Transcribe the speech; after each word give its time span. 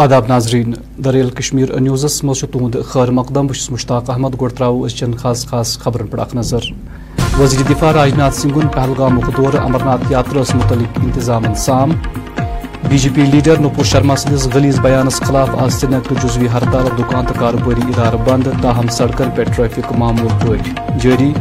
آداب 0.00 0.28
ناظرین 0.28 0.74
دریل 1.04 1.30
کشمیر 1.38 1.68
نیوزس 1.80 2.22
مز 2.24 2.40
تہد 2.52 2.76
خیر 2.88 3.10
مقدم 3.10 3.46
بہت 3.46 3.72
مشتاق 3.72 4.10
احمد 4.10 4.34
گوڑ 4.40 4.48
ترو 4.50 4.88
چن 4.88 5.14
خاص 5.22 5.46
خاص 5.46 5.76
خبرن 5.78 6.06
پہ 6.10 6.20
اخ 6.20 6.34
نظر۔ 6.34 6.70
وزیر 7.38 7.60
دفاع 7.70 7.92
راجناتھ 7.92 8.34
سنگھن، 8.36 8.68
پہلگام 8.74 9.18
دور 9.36 9.58
امرناتھ 9.58 10.10
یاترس 10.10 10.54
متعلق 10.54 10.98
انتظام 11.02 11.52
سام 11.64 11.90
B 12.88 12.98
J 12.98 13.10
P 13.14 13.26
leader 13.32 13.60
Nupur 13.60 13.84
Sharma 13.84 14.16
سندس 14.16 14.48
غلیظ 14.54 14.80
بیانس 14.82 15.20
خلاف 15.20 15.48
آج 15.62 15.72
سری 15.72 15.94
نگر 15.94 16.22
جزوی 16.22 16.48
ہڑتال 16.52 16.86
دکان 16.98 17.26
تو 17.26 17.34
کاروباری 17.40 17.88
ادارہ 17.88 18.22
بند، 18.28 18.46
تاہم 18.62 18.88
سڑکن 18.98 19.30
پہ 19.34 19.44
ٹریفک 19.54 19.92
معمول 19.98 20.32
پہ 20.40 20.98
جاری 21.02 21.32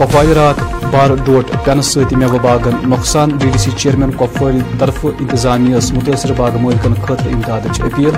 کپوارہ 0.00 0.32
رات 0.34 0.60
بار 0.92 1.10
ڈوٹ 1.24 1.50
پینس 1.64 1.86
ست 1.86 2.12
میوہ 2.12 2.38
باغن 2.42 2.76
نقصان 2.90 3.30
ڈی 3.38 3.48
ڈی 3.52 3.58
سی 3.58 3.70
چیئرمین 3.70 4.10
کپواری 4.10 4.58
طرف 4.78 5.04
انتظامیہ 5.04 5.76
متاثر 5.94 6.32
باغ 6.36 6.56
مالکن 6.62 6.94
خاطر 7.02 7.26
امداد 7.26 7.66
اپیل 7.80 8.16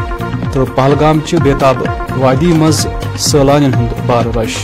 تو 0.52 0.64
پہلگام 0.76 1.20
چہ 1.26 1.36
بیتاب 1.42 1.82
وادی 2.18 2.52
مز 2.52 2.86
سیلان 3.20 3.64
ہند 3.64 3.92
بار 4.06 4.36
رش 4.36 4.58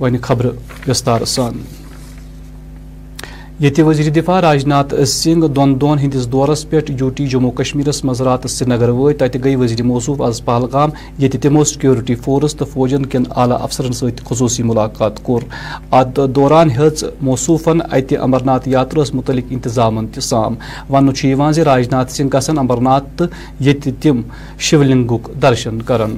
ون 0.00 0.20
خبر 0.22 0.46
وستار 0.88 1.24
سان 1.26 1.60
یہ 3.60 3.82
وزیر 3.82 4.10
دفاع 4.12 4.40
راجناتھ 4.40 4.94
سنگھ 5.08 5.46
دون 5.46 5.80
دون 5.80 5.98
ہندس 5.98 6.26
دورس 6.32 6.70
پہ 6.70 6.80
یو 7.00 7.08
ٹی 7.08 7.26
جموں 7.26 7.50
کشمیرس 7.50 8.04
مز 8.04 8.20
رات 8.22 8.50
سری 8.50 8.70
نگر 8.70 8.88
وت 8.88 9.18
تت 9.18 9.36
گئی 9.44 9.56
وزیر 9.56 9.82
موصوف 9.82 10.22
آز 10.22 10.44
پہلگام 10.44 10.90
یہ 11.18 11.28
تمو 11.42 11.64
سکیورٹی 11.64 12.14
فورس 12.14 12.54
تو 12.54 12.64
فوجن 12.64 13.06
کن 13.06 13.22
اعلی 13.36 13.54
افسرن 13.60 13.92
ست 13.92 14.24
خصوصی 14.24 14.62
ملاقات 14.62 15.22
کور۔ 15.22 15.42
ات 15.90 16.20
دوران 16.34 16.70
ہز 16.70 17.04
موصوفن 17.20 17.78
ات 17.92 18.14
امرناتھ 18.20 18.68
یاترس 18.68 19.14
متعلق 19.14 19.46
انتظام 19.50 20.06
تہ 20.06 20.20
سام۔ 20.20 20.54
ون 20.90 21.10
راجناتھ 21.66 22.12
سنگھ 22.12 22.36
گھن 22.36 22.58
امرناتھ 22.58 23.04
تو 23.16 23.24
یہ 23.60 23.72
تم 24.02 24.22
شیولنگک 24.58 25.30
درشن 25.42 25.82
کرن۔ 25.82 26.16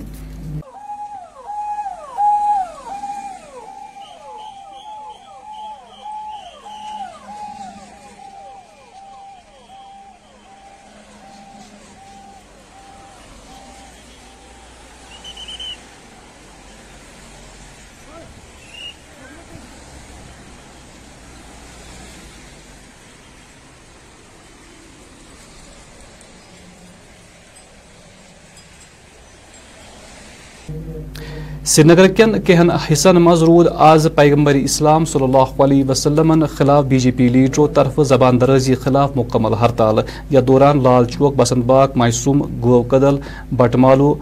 سری 31.65 31.83
نگر 31.85 32.07
کن 32.17 32.33
کہن 32.47 32.71
حصن 32.71 33.17
مز 33.23 33.43
رود 33.43 33.67
آز 33.89 34.07
پیغمبر 34.15 34.55
اسلام 34.55 35.05
صلی 35.05 35.25
اللہ 35.25 35.63
علیہ 35.63 35.85
وسلم 35.89 36.45
خلاف 36.55 36.85
بی 36.85 36.99
جے 36.99 37.11
پی 37.17 37.29
لیڈرو 37.29 37.67
طرف 37.75 38.01
زبان 38.09 38.41
درازی 38.41 38.75
خلاف 38.75 39.11
مکمل 39.17 39.55
ہڑتال 39.61 40.01
یا 40.31 40.41
دوران 40.47 40.83
لال 40.83 41.05
چوک، 41.05 41.35
بسنت 41.37 41.65
باغ 41.67 41.89
مائسوم 41.97 42.43
گو 42.63 42.83
کدل، 42.83 43.17
بٹمالو 43.57 44.15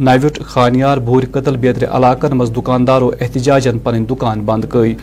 نوٹ 0.00 0.38
خانیار 0.46 0.98
بور 1.06 1.22
قتل 1.32 1.56
بیتر 1.56 1.84
علاقن 1.96 2.36
مز 2.38 2.50
دکاندارو 2.56 3.10
احتجاجن 3.20 3.78
پن 3.78 4.04
دکان 4.10 4.40
بند 4.44 4.64
کئی 4.72 4.94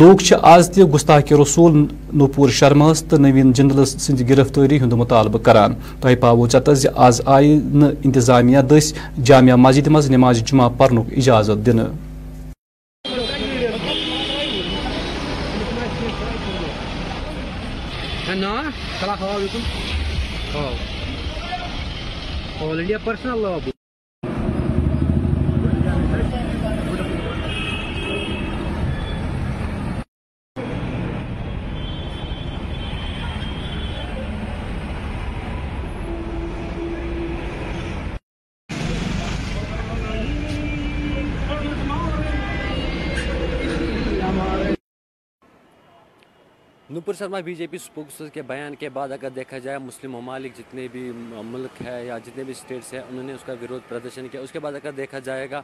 لوگ 0.00 0.22
آز 0.42 0.70
تہ 0.70 0.84
گستاخی 0.92 1.34
رسول 1.40 1.84
نوپور 2.12 2.48
شرماس 2.50 3.02
تو 3.08 3.16
نوین 3.16 3.52
جندل 3.52 3.84
سند 3.84 4.20
گرفتاری 4.28 4.78
ہند 4.80 4.92
مطالبہ 4.92 5.38
کران 5.44 5.74
تہ 6.00 6.14
پاو 6.20 6.46
چتس 6.52 6.86
آز 7.06 7.20
آئی 7.34 7.52
انتظامیہ 8.04 8.60
دس 8.70 8.92
جامعہ 9.24 9.56
مسجد 9.56 9.88
مز 9.94 10.10
نماز 10.10 10.42
جمعہ 10.46 10.68
پرنک 10.78 11.12
اجازت 11.16 11.66
دن 11.66 11.80
Nupur 47.04 47.14
Sharma 47.14 47.38
B 47.44 47.54
J 47.54 47.66
P 47.70 47.76
spokes 47.76 48.20
کے 48.32 48.42
بیان 48.42 48.74
کے 48.80 48.88
بعد 48.88 49.12
اگر 49.12 49.30
دیکھا 49.36 49.58
جائے 49.64 49.78
مسلم 49.78 50.12
ممالک 50.12 50.56
جتنے 50.58 50.86
بھی 50.92 51.00
ملک 51.44 51.82
ہے 51.86 52.04
یا 52.06 52.16
جتنے 52.24 52.44
بھی 52.44 52.52
اسٹیٹس 52.52 52.92
ہیں، 52.94 53.00
انہوں 53.00 53.22
نے 53.22 53.32
اس 53.32 53.42
کا 53.46 53.52
ورود 53.62 53.88
پردرشن 53.88 54.28
کیا۔ 54.28 54.40
اس 54.40 54.52
کے 54.52 54.58
بعد 54.58 54.74
اگر 54.74 54.92
دیکھا 54.96 55.18
جائے 55.18 55.50
گا 55.50 55.60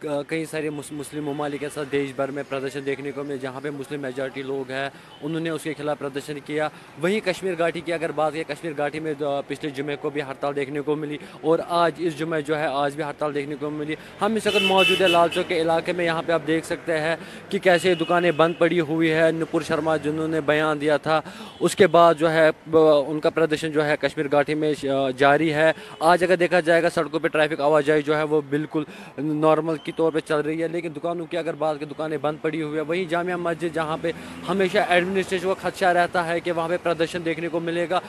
کئی 0.00 0.44
سارے 0.50 0.70
مسلم 0.70 1.24
ممالک 1.24 1.62
ایسا 1.62 1.82
دیش 1.92 2.10
بھر 2.16 2.30
میں 2.30 2.42
پردرشن 2.48 2.84
دیکھنے 2.86 3.10
کو 3.12 3.24
ملے، 3.24 3.36
جہاں 3.38 3.60
پہ 3.62 3.70
مسلم 3.70 4.00
میجارٹی 4.00 4.42
لوگ 4.42 4.70
ہیں، 4.70 4.88
انہوں 5.22 5.40
نے 5.40 5.50
اس 5.50 5.62
کے 5.62 5.74
خلاف 5.78 5.98
پردرشن 5.98 6.38
کیا۔ 6.44 6.68
وہیں 7.02 7.20
کشمیر 7.24 7.54
گھاٹی 7.58 7.80
کی 7.80 7.92
اگر 7.92 8.12
بات 8.14 8.34
ہے، 8.34 8.44
کشمیر 8.48 8.72
گھاٹی 8.76 9.00
میں 9.00 9.12
پچھلے 9.46 9.70
جمعے 9.76 9.96
کو 10.02 10.10
بھی 10.10 10.22
ہڑتال 10.22 10.56
دیکھنے 10.56 10.80
کو 10.80 10.96
ملی 10.96 11.16
اور 11.40 11.58
آج 11.68 11.92
اس 11.98 12.18
جمعے 12.18 12.40
جو 12.42 12.58
ہے، 12.58 12.66
آج 12.66 12.94
بھی 12.94 13.02
ہڑتال 13.04 13.34
دیکھنے 13.34 13.56
کو 13.60 13.70
ملی۔ 13.70 13.94
ہم 14.20 14.34
اس 14.34 14.46
وقت 14.46 14.62
موجود 14.68 15.00
ہے 15.00 15.08
لال 15.08 15.28
چوک 15.34 15.48
کے 15.48 15.60
علاقے 15.60 15.92
میں، 15.92 16.04
یہاں 16.04 16.22
پہ 16.26 16.32
آپ 16.32 16.46
دیکھ 16.46 16.66
سکتے 16.66 16.98
ہیں 17.00 17.16
کہ 17.48 17.58
کیسے 17.62 17.94
دکانیں 17.94 18.30
بند 18.36 18.54
پڑی 18.58 18.80
ہوئی 18.80 19.10
ہے 19.10 19.30
نپور 19.32 19.62
شرما 19.66 19.96
جنہوں 20.04 20.28
نے 20.28 20.40
بیان 20.46 20.80
دیا 20.80 20.96
تھا، 20.96 21.20
اس 21.60 21.76
کے 21.76 21.86
بعد 21.86 22.14
جو 22.18 22.32
ہے 22.32 22.48
ان 22.72 23.20
کا 23.20 23.30
پردرشن 23.30 23.72
جو 23.72 23.84
ہے 23.84 23.96
کشمیر 24.00 24.26
گھاٹی 24.30 24.54
میں 24.54 24.72
جاری 25.16 25.52
ہے۔ 25.52 25.70
آج 26.00 26.24
اگر 26.24 26.36
دیکھا 26.36 26.60
جائے 26.60 26.82
گا، 26.82 26.90
سڑکوں 26.90 27.20
پہ 27.20 27.28
ٹریفک 27.28 27.60
آواجائی 27.60 28.02
جو 28.02 28.16
ہے، 28.16 28.22
وہ 28.22 28.40
بالکل 28.50 28.84
نارمل 29.18 29.76
کی 29.76 29.89
طور 29.96 30.12
پہ 30.12 30.20
چل 30.20 30.40
رہی 30.40 30.62
ہے۔ 30.62 30.68
لیکن 30.68 30.88
دکانوں 30.96 31.26
کی 31.26 31.36
اگر 31.36 31.54
بات 31.54 31.76
کی 31.78 31.84
دکانیں 31.84 32.18
بند 32.20 32.36
پڑی 32.42 32.62
ہوئی 32.62 32.76
ہے 32.76 32.80
وہیں 32.80 33.04
جامعہ 33.04 33.36
مسجد 33.36 33.74
جہاں 33.74 33.96
پہ 34.00 34.12
ہمیشہ 34.48 34.78
ایڈمنسٹریشن 34.88 35.46
کو 35.46 35.54
خدشہ 35.60 35.84
رہتا 35.84 36.26
ہے 36.26 36.40
کہ 36.40 36.52
وہاں 36.52 36.68
پہ 36.68 36.76
پردرشن 36.82 37.24
دیکھنے 37.24 37.48
کو 37.48 37.60
ملے 37.60 37.86
گا۔ 37.90 38.00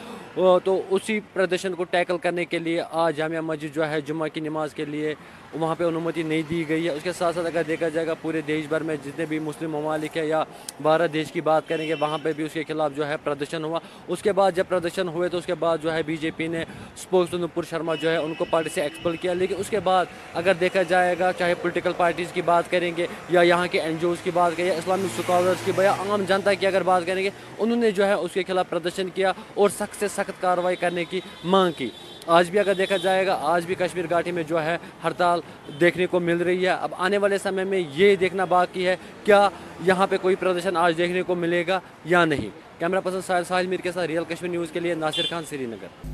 تو 0.64 0.81
اسی 0.90 1.19
پردرشن 1.34 1.74
کو 1.74 1.84
ٹیکل 1.84 2.18
کرنے 2.18 2.46
کے 2.46 2.59
لیے 2.59 2.81
آج 2.92 3.18
جامعہ 3.18 3.42
مسجد 3.42 3.75
جو 3.75 3.90
ہے 3.90 4.02
جمعہ 4.02 4.28
کی 4.28 4.40
نماز 4.40 4.74
کے 4.74 4.86
لیے 4.86 5.16
وہاں 5.53 5.75
پہ 5.75 5.84
انومتی 5.84 6.23
نہیں 6.23 6.41
دی 6.50 6.63
گئی 6.69 6.85
ہے۔ 6.85 6.91
اس 6.94 7.03
کے 7.03 7.13
ساتھ 7.13 7.35
ساتھ 7.35 7.47
اگر 7.47 7.63
دیکھا 7.67 7.89
جائے 7.89 8.07
گا 8.07 8.13
پورے 8.13 8.41
دیش 8.41 8.66
بھر 8.66 8.84
میں 8.84 8.95
جتنے 9.06 9.25
بھی 9.25 9.39
مسلم 9.39 9.72
ممالک 9.72 10.17
ہیں 10.17 10.25
یا 10.25 10.44
بھارت 10.81 11.13
دیش 11.13 11.31
کی 11.31 11.41
بات 11.41 11.67
کریں 11.67 11.88
گے، 11.88 11.94
وہاں 11.94 12.17
پہ 12.23 12.34
بھی 12.35 12.44
اس 12.44 12.53
کے 12.53 12.63
خلاف 12.67 12.91
جو 12.95 13.07
ہے 13.07 13.16
پردرشن 13.23 13.63
ہوا۔ 13.63 13.79
اس 14.07 14.22
کے 14.22 14.31
بعد 14.31 14.51
جب 14.56 14.63
پردرشن 14.67 15.07
ہوئے 15.07 15.29
تو 15.29 15.38
اس 15.38 15.45
کے 15.45 15.56
بعد 15.56 15.78
جو 15.81 15.94
ہے 15.94 16.03
بی 16.03 16.17
جے 16.17 16.31
پی 16.31 16.47
نے 16.47 16.62
اسپوکس 16.62 17.34
نپور 17.34 17.63
شرما 17.69 17.95
جو 17.95 18.09
ہے 18.12 18.17
ان 18.17 18.34
کو 18.34 18.45
پارٹی 18.50 18.69
سے 18.73 18.81
ایکسپل 18.81 19.16
کیا۔ 19.16 19.34
لیکن 19.34 19.56
اس 19.57 19.69
کے 19.69 19.79
بعد 19.79 20.06
اگر 20.34 20.53
دیکھا 20.53 20.84
جائے 20.84 21.16
گا، 21.19 21.31
چاہے 21.38 21.56
پولیٹیکل 21.62 21.91
پارٹیز 21.97 22.31
کی 22.33 22.41
بات 22.41 22.72
کریں 22.72 22.91
گے 22.97 23.07
یا 23.29 23.41
یہاں 23.41 23.68
کے 23.72 23.81
این 23.81 23.95
جی 24.00 24.06
اوز 24.07 24.18
کی 24.23 24.31
بات 24.33 24.51
کریں 24.57 24.68
یا 24.68 24.73
اسلامک 24.73 25.19
اسکالرس 25.19 25.66
کی 25.66 25.72
یا 25.78 25.91
عام 25.91 26.23
جنتا 26.28 26.53
کی 26.53 26.68
اگر 26.68 26.83
بات 26.83 27.03
کریں 27.06 27.23
گے، 27.23 27.29
انہوں 27.59 27.78
نے 27.78 27.91
جو 27.91 28.06
ہے 28.06 28.13
اس 28.13 28.31
کے 28.33 28.44
خلاف 28.44 28.69
پردرشن 28.69 29.09
کیا 29.09 29.31
اور 29.53 29.69
سخت 29.69 30.00
سے 30.00 30.07
سخت 30.07 30.41
کارروائی 30.41 30.75
کرنے 30.75 31.06
کی 31.06 31.21
مانگ 31.44 31.71
کی۔ 31.77 31.89
آج 32.27 32.50
بھی 32.50 32.59
اگر 32.59 32.73
دیکھا 32.77 32.97
جائے 33.03 33.25
گا، 33.27 33.38
آج 33.41 33.65
بھی 33.65 33.75
کشمیر 33.75 34.06
گھاٹی 34.09 34.31
میں 34.31 34.44
جو 34.50 34.62
ہے 34.63 34.77
ہڑتال 35.03 35.39
دیکھنے 35.79 36.06
کو 36.12 36.19
مل 36.19 36.41
رہی 36.41 36.65
ہے۔ 36.65 36.71
اب 36.71 36.94
آنے 36.97 37.18
والے 37.18 37.38
سمے 37.44 37.63
میں 37.63 37.81
یہ 37.95 38.15
دیکھنا 38.15 38.45
باقی 38.45 38.88
ہے، 38.88 38.95
کیا 39.23 39.47
یہاں 39.85 40.07
پہ 40.09 40.18
کوئی 40.21 40.35
پردرشن 40.35 40.77
آج 40.77 40.97
دیکھنے 40.97 41.21
کو 41.27 41.35
ملے 41.35 41.63
گا 41.68 41.79
یا 42.06 42.23
نہیں؟ 42.25 42.50
کیمرہ 42.79 43.00
پرسن 43.03 43.21
ساحل 43.27 43.44
ساحل 43.47 43.68
میر 43.68 43.81
کے 43.83 43.91
ساتھ 43.91 44.07
ریئل 44.07 44.23
کشمیر 44.29 44.51
نیوز 44.51 44.71
کے 44.73 44.79
لیے 44.79 44.94
ناصر 44.95 45.25
خان، 45.29 45.44
سری 45.50 45.65
نگر۔ 45.65 46.09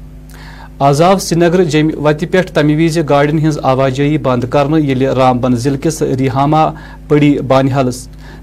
آزاد 0.80 1.20
سری 1.22 1.40
نگر 1.40 1.64
جم 1.64 1.90
وتہ 2.06 2.26
پہ 2.32 2.42
تمہ 2.54 2.76
وز 2.80 2.98
گاڑین 3.10 3.48
ہز 3.48 3.60
آوجائی 3.64 4.18
بند 4.28 4.44
کرنے 4.52 5.08
رام 5.18 5.40
بن 5.42 5.56
ضلع 5.56 5.78
کس 5.84 6.02
ریحامہ 6.20 6.64
پڑی 7.08 7.38
بانحال 7.48 7.92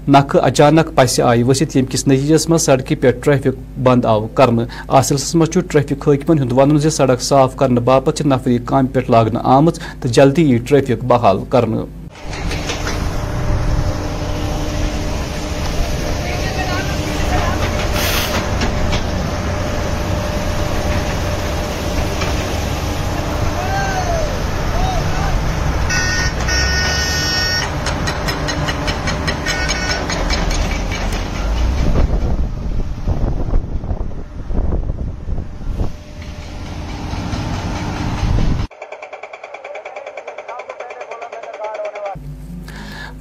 نکھ 0.07 0.35
اچانک 0.41 0.89
پس 0.95 1.19
آئی 1.19 1.43
ورست 1.43 1.75
یم 1.75 1.85
کس 1.89 2.07
نتیجس 2.07 2.47
مز 2.49 2.61
سڑکہ 2.65 2.95
پہ 3.01 3.11
ٹریفک 3.23 3.57
بند 3.83 4.05
آو۔ 4.05 4.27
کر 4.37 4.49
سلسلس 5.03 5.33
مز 5.35 5.49
ٹریفک 5.69 6.07
حاکمن 6.07 6.39
ہند 6.39 6.51
ون 6.51 6.89
سڑک 6.89 7.21
صاف 7.21 7.55
کرنے 7.57 7.79
باپت 7.79 8.21
نفری 8.21 8.57
کام 8.65 8.87
پہ 8.87 8.99
لاگنہ 9.09 9.39
آمت 9.55 9.79
تو 10.01 10.07
جلدی 10.07 10.43
یہ 10.51 10.57
ٹریفک 10.67 11.03
بحال۔ 11.07 11.37
کرنے 11.49 11.77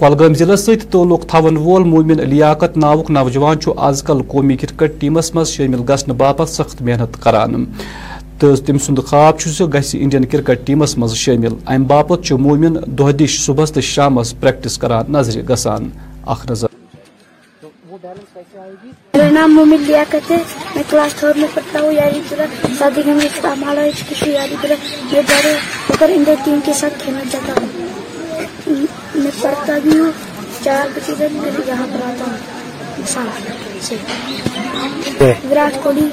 کولگام 0.04 0.34
ضلع 0.34 0.56
ست 0.56 0.82
تعلق 0.92 1.22
تھون 1.28 1.56
وول 1.56 1.84
مومن 1.88 2.18
لیاقت 2.30 2.76
ناوک 2.76 3.10
نوجوان 3.10 3.56
آز 3.86 4.02
کل 4.06 4.20
قومی 4.28 4.56
کرکٹ 4.56 5.00
ٹیمس 5.00 5.34
مز 5.34 5.48
شامل 5.48 5.82
گھنہ 5.88 6.12
باپت 6.12 6.48
سخت 6.48 6.82
محنت 6.82 7.22
کران۔ 7.22 7.64
تو 8.38 8.54
تم 8.66 8.78
سند 8.78 8.98
خواب 9.06 9.38
گھس 9.72 9.94
انڈین 10.00 10.24
کرکٹ 10.24 10.66
ٹیمس 10.66 10.96
مز 10.98 11.14
شامل 11.16 11.54
ام 11.66 11.84
باپت 11.92 12.32
مومن 12.46 12.76
دہ 12.98 13.10
دش 13.20 13.38
صبح 13.44 13.64
تو 13.74 13.80
شام 13.92 14.18
پریکٹس 14.40 14.76
کران 14.78 15.12
نظر 15.12 15.40
گسان 15.50 15.88
اخ 16.32 16.50
نظر۔ 16.50 16.68
میرا 19.14 19.30
نام 19.30 19.54
مومن 19.54 19.82
لیاقت 19.86 20.30
ہے۔ 20.30 20.38
میں 20.74 20.82
کلاس 20.90 21.14
تھرڈ 21.20 21.36
میں 21.36 21.48
پڑھتا 21.54 21.80
ہوں۔ 21.80 21.92
یاری 21.92 22.20
پورا 22.28 22.46
شادی 22.78 23.02
کا 23.02 23.14
میں 23.14 23.54
مالا 23.56 23.86
کسی 24.10 24.30
یاری 24.30 24.56
پورا 24.62 24.74
میں 25.12 25.22
بڑے 25.22 25.54
ہو 25.88 25.94
کر 25.98 26.10
انڈیا 26.14 26.34
ٹیم 26.44 26.60
کے 26.64 26.72
ساتھ 26.72 27.02
کھیلنا 27.04 27.22
چاہتا 27.32 27.60
ہوں۔ 27.60 29.03
میں 29.24 29.42
پڑھتا 29.42 29.78
بھی 29.82 29.98
ہوں۔ 29.98 30.10
چار 30.64 30.86
بجے 30.94 31.12
تک 31.16 31.32
میں 31.32 31.50
یہاں 31.66 31.86
پر 31.86 32.10
آتا 32.10 32.24
ہوں۔ 32.26 32.36
سے 33.80 33.96
وراٹ 35.50 35.82
کوہلی، 35.82 36.08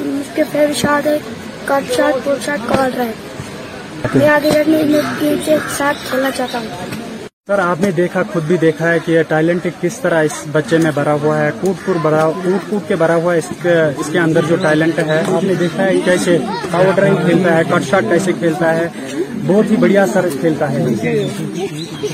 اس 0.00 0.34
کے 0.34 0.42
فیور 0.52 0.72
شاد 0.72 1.06
ہے۔ 1.06 1.18
کٹ 1.64 1.92
شاٹ 1.96 2.24
پول 2.24 2.36
شاٹ 2.44 2.58
کال 2.68 2.90
رہا 2.96 3.04
ہے۔ 3.04 3.12
میں 4.14 4.28
آگے 4.28 4.50
جانے 4.50 5.00
ٹیم 5.18 5.36
سے 5.44 5.56
ساتھ 5.76 5.98
کھیلنا 6.10 6.30
چاہتا 6.36 6.58
ہوں۔ 6.58 6.66
سر، 7.46 7.58
آپ 7.58 7.80
نے 7.80 7.90
دیکھا، 7.90 8.22
خود 8.32 8.42
بھی 8.44 8.56
دیکھا 8.56 8.92
ہے 8.92 8.98
کہ 8.98 9.12
یہ 9.12 9.22
ٹیلنٹ 9.22 9.66
کس 9.80 9.98
طرح 9.98 10.22
اس 10.22 10.44
بچے 10.52 10.78
میں 10.78 10.90
بھرا 10.90 11.12
ہوا 11.12 11.38
ہے۔ 11.38 11.50
کوٹ 11.60 11.86
کوٹ 11.86 11.96
بھرا، 11.96 12.30
کوٹ 12.44 12.70
کوٹ 12.70 12.88
کے 12.88 12.96
بھرا 12.96 13.14
ہوا 13.14 13.34
ہے۔ 13.34 13.38
اس 13.38 13.48
کے 13.62 13.74
اس 13.96 14.06
کے 14.12 14.18
اندر 14.18 14.40
جو 14.48 14.56
ٹیلنٹ 14.56 14.98
ہے، 14.98 15.22
آپ 15.32 15.44
نے 15.44 15.54
دیکھا 15.54 15.84
ہے 15.84 16.00
کیسے 16.04 16.38
پاور 16.70 16.92
ڈرائنگ 16.94 17.16
کھیلتا 17.16 17.56
ہے، 17.56 17.62
کٹ 17.64 17.90
شاٹ 17.90 18.04
کیسے 18.10 18.32
کھیلتا 18.32 18.76
ہے۔ 18.76 18.88
بہت 19.46 19.70
ہی 19.70 19.76
بڑھیا 19.76 20.06
سر 20.06 20.28
کھیلتا 20.40 20.70
ہے۔ 20.72 20.84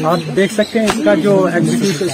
آپ 0.04 0.36
دیکھ 0.36 0.52
سکتے 0.54 0.78
ہیں 0.78 0.86
اس 0.86 1.00
کا 1.04 1.14
جو 1.14 1.46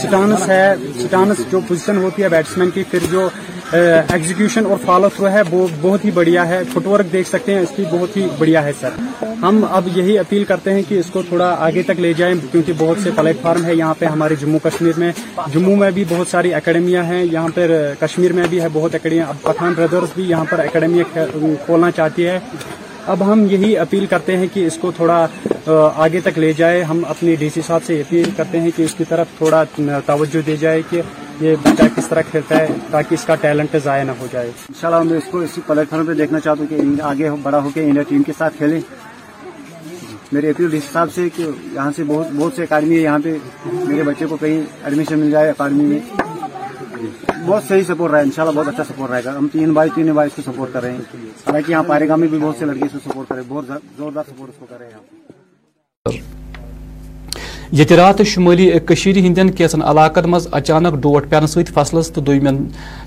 سٹانس 0.03 0.49
ہے، 0.49 0.75
سٹانس 1.01 1.41
جو 1.51 1.61
پوزیشن 1.69 1.97
ہوتی 1.97 2.23
ہے 2.23 2.29
بیٹسمین 2.29 2.71
کی، 2.71 2.83
پھر 2.91 2.99
جو 3.11 3.29
ایگزیکیوشن 3.73 4.67
اور 4.67 4.77
فالو 4.85 5.09
تھرو 5.17 5.29
ہے، 5.29 5.43
وہ 5.51 5.67
بہت 5.81 6.05
ہی 6.05 6.11
بڑھیا 6.11 6.49
ہے۔ 6.49 6.63
فٹ 6.73 6.87
ورک 6.87 7.13
دیکھ 7.13 7.29
سکتے 7.29 7.55
ہیں، 7.55 7.61
اس 7.61 7.73
کی 7.77 7.85
بہت 7.91 8.17
ہی 8.17 8.27
بڑھیا 8.39 8.63
ہے 8.65 8.73
سر۔ 8.81 9.25
ہم 9.43 9.65
اب 9.71 9.89
یہی 9.97 10.19
اپیل 10.19 10.45
کرتے 10.45 10.75
ہیں 10.75 10.83
کہ 10.89 10.99
اس 10.99 11.11
کو 11.11 11.23
تھوڑا 11.29 11.55
آگے 11.59 11.83
تک 11.83 12.01
لے 12.01 12.13
جائیں، 12.13 12.35
کیونکہ 12.53 12.73
بہت 12.79 12.99
سے 13.03 13.11
پلیٹ 13.17 13.41
فارم 13.43 13.65
ہے 13.65 13.75
یہاں 13.75 13.95
پہ 13.99 14.07
ہمارے 14.07 14.35
جموں 14.41 14.59
کشمیر 14.65 14.99
میں، 14.99 15.13
جموں 15.55 15.77
میں 15.77 15.91
بھی 15.91 16.05
بہت 16.09 16.27
ساری 16.31 16.55
اکیڈمیاں 16.55 17.05
ہیں۔ 17.05 17.23
یہاں 17.25 17.49
پر 17.55 17.71
کشمیر 18.01 18.33
میں 18.33 18.47
بھی 18.51 18.61
ہے 18.61 18.69
بہت 18.73 18.95
اکیڈمیاں 18.95 19.27
اب 19.29 19.43
پٹھان 19.43 19.73
بردرس 19.77 20.15
بھی 20.15 20.25
یہاں 20.25 20.45
پر 20.51 20.59
اکیڈمیاں 20.59 21.05
کھولنا 21.67 21.91
چاہتی 21.91 22.27
ہے۔ 22.27 22.39
اب 23.07 23.33
ہم 23.33 23.45
یہی 23.51 23.77
اپیل 23.79 24.05
کرتے 24.07 24.37
ہیں 24.37 24.47
کہ 24.53 24.67
اس 24.67 24.77
کو 24.81 24.91
تھوڑا 24.97 25.27
آگے 25.97 26.21
تک 26.21 26.39
لے 26.39 26.53
جائے۔ 26.53 26.83
ہم 26.83 27.03
اپنی 27.09 27.35
ڈی 27.37 27.49
سی 27.55 27.61
صاحب 27.67 27.85
سے 27.87 28.01
اپیل 28.01 28.29
کرتے 28.37 28.61
ہیں 28.61 28.71
کہ 28.77 28.83
اس 28.83 28.95
کی 28.95 29.05
طرف 29.09 29.27
تھوڑا 29.39 29.63
توجہ 30.07 30.41
دی 30.47 30.57
جائے 30.57 30.83
کہ 30.91 31.01
یہ 31.41 31.57
بچہ 31.63 31.83
کس 31.97 32.09
طرح 32.09 32.23
کھیلتا 32.31 32.59
ہے 32.59 32.67
تاکہ 32.91 33.15
اس 33.15 33.25
کا 33.25 33.35
ٹیلنٹ 33.35 33.77
ضائع 33.85 34.05
نہ 34.05 34.13
ہو 34.21 34.27
جائے۔ 34.33 34.47
ان 34.47 34.75
شاء 34.81 34.89
اللہ 34.89 35.09
میں 35.11 35.19
اس 35.19 35.31
کو 35.31 35.39
اسی 35.39 35.61
پلیٹ 35.67 35.91
فارم 35.91 36.07
پہ 36.07 36.13
دیکھنا 36.15 36.41
چاہتا 36.41 36.61
ہوں 36.61 36.95
کہ 36.97 37.03
آگے 37.03 37.31
بڑا 37.43 37.63
ہو 37.63 37.71
کے 37.75 37.85
انڈیا 37.85 38.03
ٹیم 38.09 38.23
کے 38.23 38.33
ساتھ 38.39 38.57
کھیلیں۔ 38.57 38.81
میرے 40.33 40.51
اپیل 40.51 40.69
اس 40.73 40.83
حساب 40.91 41.13
سے 41.15 41.29
کہ 41.37 41.47
یہاں 41.73 41.91
سے 41.97 42.05
بہت 42.07 42.27
بہت 42.37 42.53
سے 42.57 42.63
اکیڈمی 42.63 42.97
ہے 42.97 43.01
یہاں 43.01 43.19
پہ 43.25 43.37
میرے 43.67 44.03
بچے 44.03 44.27
کو 44.27 44.37
کہیں 44.37 44.61
ایڈمیشن 44.85 45.19
مل 45.19 45.31
جائے 45.31 45.51
اکیڈمی 45.51 45.85
میں۔ 45.85 46.22
بہت 47.47 47.63
صحیح 47.69 47.83
سپورٹ 47.83 48.11
رہا 48.11 48.19
ہے، 48.19 48.25
انشاءاللہ 48.25 48.59
بہت 48.59 48.69
اچھا 48.69 48.85
سپورٹ 48.85 49.11
رہے 49.11 49.25
گا۔ 49.25 49.37
ہم 49.39 49.47
تین 49.53 49.73
بھائی 49.73 49.91
تین 49.95 50.13
بھائی 50.13 50.31
اس 50.31 50.37
کو 50.37 50.53
سپورٹ 50.53 50.73
کر 50.73 50.83
رہے 50.83 50.93
ہیں 50.93 50.99
حالانکہ 51.47 51.71
یہاں 51.71 51.83
پارے 51.83 52.07
میں 52.17 52.29
بھی 52.29 52.39
بہت 52.39 52.57
سے 52.59 52.65
لڑکے 52.65 52.85
اس 52.85 52.93
کو 52.93 53.11
سپورٹ 53.11 53.29
کر 53.29 53.35
رہے 53.35 53.43
ہیں 53.43 53.51
بہت 53.51 53.65
زوردار 53.97 54.25
سپورٹ 54.29 54.51
اس 54.51 54.57
کو 54.59 54.67
کر 54.69 54.79
رہے 54.79 54.91
ہیں 54.91 56.42
یہ 57.73 57.85
رات 57.91 58.21
شمالی 58.27 58.71
کشیر 58.79 59.17
ہندین 59.17 59.51
کیسن 59.51 59.83
علاقن 59.83 60.29
مز 60.31 60.47
اچانک 60.51 60.95
ڈوٹ 60.95 61.29
پین 61.31 61.47
ست 61.47 61.73
فصلس 61.75 62.11
تو 62.13 62.21
دومین 62.21 62.57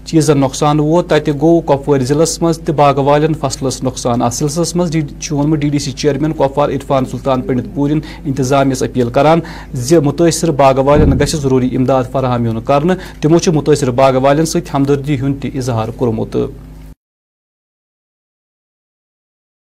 چیزن 0.05 0.39
نقصان 0.39 0.79
ووت 0.79 1.09
تت 1.09 1.29
گو 1.41 1.59
کپوار 1.61 1.99
ضلع 1.99 2.25
مز 2.41 2.59
تہ 2.59 2.71
باغ 2.71 2.99
والن 2.99 3.33
فصلس 3.33 3.83
نقصان 3.83 4.21
ات 4.21 4.33
سلسلس 4.33 4.75
مز 4.75 4.95
ونمت 5.31 5.59
D 5.59 5.69
D 5.69 5.79
C 5.79 5.91
chairman 5.91 6.33
Kupwara 6.33 6.69
Irfan 6.69 7.05
Sultan 7.05 7.41
Pandit 7.41 7.65
پورین 7.75 7.99
انتظامیہ 8.25 8.83
اپیل 8.83 9.09
کران 9.09 9.39
زِ 9.73 9.97
متاثر 10.03 10.51
باغ 10.51 10.79
والن 10.79 11.19
گژھِ 11.19 11.35
ضروری 11.35 11.75
امداد 11.75 12.03
فراہم 12.11 12.45
یون 12.45 12.61
کر 12.61 12.83
تمو 13.21 13.37
متاثر 13.51 13.91
باغ 13.91 14.15
والن 14.21 14.45
ست 14.45 14.73
ہمدردی 14.73 15.19
ہند 15.19 15.41
تہ 15.41 15.57
اظہار 15.57 15.87
کورمت۔ 15.97 16.35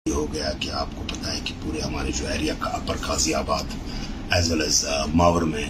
ہو 0.06 0.26
گیا 0.32 0.50
کہ 0.60 0.70
آپ 0.70 0.96
کو 0.96 1.02
پتا 1.08 1.34
ہے 1.34 1.40
کہ 1.44 1.54
پورے 1.62 1.80
ہمارے 1.80 2.10
جو 2.18 2.26
ایریا 2.26 2.54
کا 2.60 2.70
اپر 2.70 2.96
خاصی 3.00 3.34
آباد 3.34 3.64
ایز 4.32 4.50
ویل 4.50 4.60
ایز 4.62 4.84
ماور 5.14 5.42
میں 5.44 5.64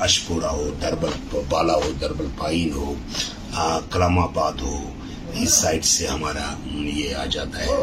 اشپورا 0.00 0.50
ہو 0.50 0.70
دربل 0.80 1.40
بالا 1.48 1.74
ہو 1.74 1.90
دربل 2.00 2.26
پائن 2.38 2.72
ہو 2.72 2.94
کلام 3.90 4.18
آباد 4.18 4.60
ہو 4.62 4.78
اس 5.34 5.52
سائڈ 5.52 5.84
سے 5.84 6.06
ہمارا 6.06 6.52
یہ 6.72 7.14
آ 7.16 7.24
جاتا 7.26 7.60
ہے 7.60 7.76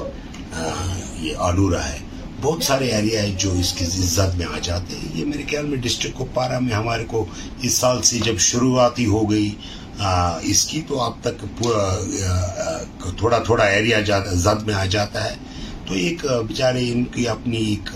یہ 1.19 1.35
آلورا 1.39 1.83
ہے 1.87 1.99
بہت 2.41 2.63
سارے 2.63 2.91
ایریا 2.91 3.21
ہے 3.21 3.31
جو 3.37 3.51
اس 3.59 3.71
کی 3.73 3.85
زد 3.85 4.35
میں 4.37 4.45
آ 4.45 4.59
جاتے 4.61 4.95
ہیں 4.95 5.09
یہ 5.13 5.25
میرے 5.25 5.43
خیال 5.49 5.65
میں 5.65 5.77
ڈسٹرکٹ 5.81 6.17
کوپارا 6.17 6.59
میں 6.59 6.73
ہمارے 6.73 7.05
کو 7.07 7.25
اس 7.61 7.73
سال 7.73 8.01
سے 8.03 8.19
جب 8.19 8.39
شروعاتی 8.41 9.05
ہو 9.05 9.29
گئی 9.31 9.49
اس 10.51 10.65
کی 10.65 10.81
تو 10.87 11.01
اب 11.01 11.21
تک 11.21 11.45
تھوڑا 13.17 13.37
تھوڑا 13.39 13.63
ایریا 13.65 13.99
زد 14.35 14.67
میں 14.67 14.73
آ 14.73 14.85
جاتا 14.87 15.23
ہے 15.25 15.35
تو 15.87 15.93
ایک 15.95 16.25
بیچارے 16.47 16.91
ان 16.91 17.03
کی 17.13 17.27
اپنی 17.27 17.57
ایک 17.65 17.89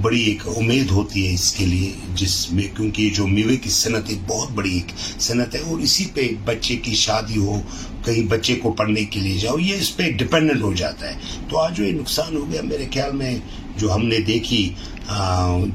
بڑی 0.00 0.20
ایک 0.22 0.46
امید 0.48 0.90
ہوتی 0.90 1.26
ہے 1.26 1.32
اس 1.34 1.50
کے 1.52 1.64
لیے، 1.66 1.90
جس 2.16 2.34
میں 2.52 2.66
کیونکہ 2.76 3.10
جو 3.14 3.26
میوے 3.26 3.56
کی 3.56 3.70
صنعت 3.70 4.08
ایک 4.08 4.18
بہت 4.26 4.50
بڑی 4.54 4.72
ایک 4.74 4.92
صنعت 5.20 5.54
ہے، 5.54 5.60
اور 5.60 5.80
اسی 5.80 6.04
پہ 6.14 6.28
بچے 6.44 6.76
کی 6.84 6.94
شادی 6.96 7.38
ہو 7.38 7.60
کہیں 8.04 8.22
بچے 8.28 8.54
کو 8.62 8.72
پڑھنے 8.72 9.04
کے 9.04 9.20
لیے 9.20 9.38
جاؤ، 9.38 9.58
یہ 9.58 9.74
اس 9.74 9.96
پہ 9.96 10.10
ڈپینڈنٹ 10.18 10.62
ہو 10.62 10.72
جاتا 10.74 11.08
ہے۔ 11.08 11.14
تو 11.48 11.58
آج 11.58 11.76
جو 11.76 11.84
یہ 11.84 11.92
نقصان 11.92 12.36
ہو 12.36 12.50
گیا، 12.52 12.62
میرے 12.64 12.86
خیال 12.94 13.16
میں 13.16 13.36
جو 13.78 13.94
ہم 13.94 14.06
نے 14.06 14.18
دیکھی 14.26 14.68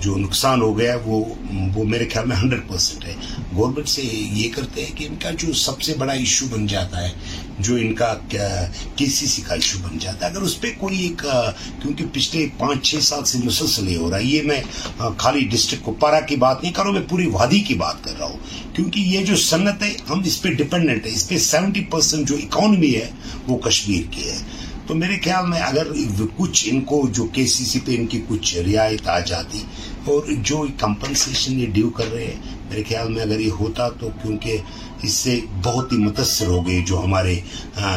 جو 0.01 0.16
نقصان 0.18 0.62
ہو 0.62 0.78
گیا، 0.78 0.96
وہ 1.06 1.24
وہ 1.75 1.84
میرے 1.86 2.08
خیال 2.10 2.25
میں 2.28 2.36
ہنڈریڈ 2.36 2.68
پرسینٹ 2.68 3.06
ہے۔ 3.06 3.13
گورنمنٹ 3.56 3.88
سے 3.90 4.01
یہ 4.01 4.50
کرتے 4.56 4.86
ہیں 4.86 4.96
کہ 4.98 5.06
ان 5.06 5.16
کا 5.22 5.30
جو 5.40 5.54
سب 5.56 5.82
سے 5.82 5.94
بڑا 5.98 6.13
ایشو 6.13 6.46
بن 6.51 6.66
جاتا 6.68 7.04
ہے، 7.04 7.12
جو 7.60 7.75
ان 7.75 7.94
کا 7.96 8.13
کے 8.30 9.06
سی 9.08 9.25
سی 9.25 9.42
کا 9.42 9.54
ایشو 9.56 9.80
بن 9.84 9.98
جاتا 10.00 10.25
ہے۔ 10.25 10.32
اگر 10.32 10.42
اس 10.42 10.60
پہ 10.62 10.72
کوئی 10.78 11.00
ایک 11.01 11.22
کیونکہ 11.82 12.06
پچھلے 12.12 12.46
پانچ 12.58 12.90
چھ 12.90 13.04
سال 13.04 13.24
سے 13.25 13.38
مسلسل 13.44 13.88
یہ 13.88 13.98
ہو 13.98 14.10
رہا 14.12 14.18
ہے 14.18 14.25
یہ 14.25 14.42
میں 14.42 14.62
خالی 15.18 15.46
ڈسٹرکٹ 15.51 15.84
کوپارا 15.86 16.20
کی 16.20 16.36
بات 16.36 16.63
نہیں 16.63 16.74
کر 16.74 16.82
رہا 16.82 16.90
ہوں، 16.90 17.00
میں 17.00 17.08
پوری 17.10 17.28
وادی 17.32 17.60
کی 17.60 17.74
بات 17.75 18.04
کر 18.04 18.18
رہا 18.20 18.25
ہوں۔ 18.25 18.75
کیونکہ 18.75 19.00
یہ 19.00 19.25
جو 19.25 19.36
صنعت 19.36 19.84
ہے، 19.84 19.94
ہم 20.10 20.22
اس 20.25 20.42
پہ 20.42 20.50
ڈپینڈنٹ 20.54 21.06
ہے 21.06 21.12
اس 21.12 21.28
پہ 21.30 21.38
سیونٹی 21.44 21.84
پرسینٹ 21.92 22.17
جو 22.26 22.36
اکانومی 22.36 22.96
ہے 22.96 23.10
وہ 23.48 23.58
کشمیر 23.58 24.02
کی 24.12 24.30
ہے۔ 24.30 24.38
تو 24.88 24.96
میرے 24.96 25.16
خیال 25.24 25.50
میں 25.50 25.60
اگر 25.60 25.88
کچھ 26.38 26.70
ان 26.72 26.82
کو 26.82 27.08
جو 27.14 27.26
کے 27.26 27.46
سی 27.46 27.66
سی 27.66 27.80
پہ 27.86 27.96
ان 27.96 28.08
کی 28.08 28.22
کچھ 28.28 28.58
رعایت 28.58 29.08
آ 29.08 29.20
جاتی 29.20 29.60
اور 30.06 30.22
جو 30.42 30.66
کمپنسیشن 30.78 31.60
یہ 31.60 31.66
ڈیو 31.66 31.90
کر 31.90 32.14
رہے 32.14 32.26
ہیں 32.26 32.56
میرے 32.70 32.84
خیال 32.90 33.14
میں 33.14 33.22
اگر 33.22 33.40
یہ 33.40 33.52
ہوتا 33.60 33.90
تو 33.90 34.10
کیونکہ 34.22 34.58
اس 35.02 35.14
سے 35.14 35.40
بہت 35.64 35.94
ہی 35.94 35.98
متاثر 35.98 36.48
ہو 36.48 36.68
گئے 36.68 36.84
جو 36.88 37.04
ہمارے 37.04 37.40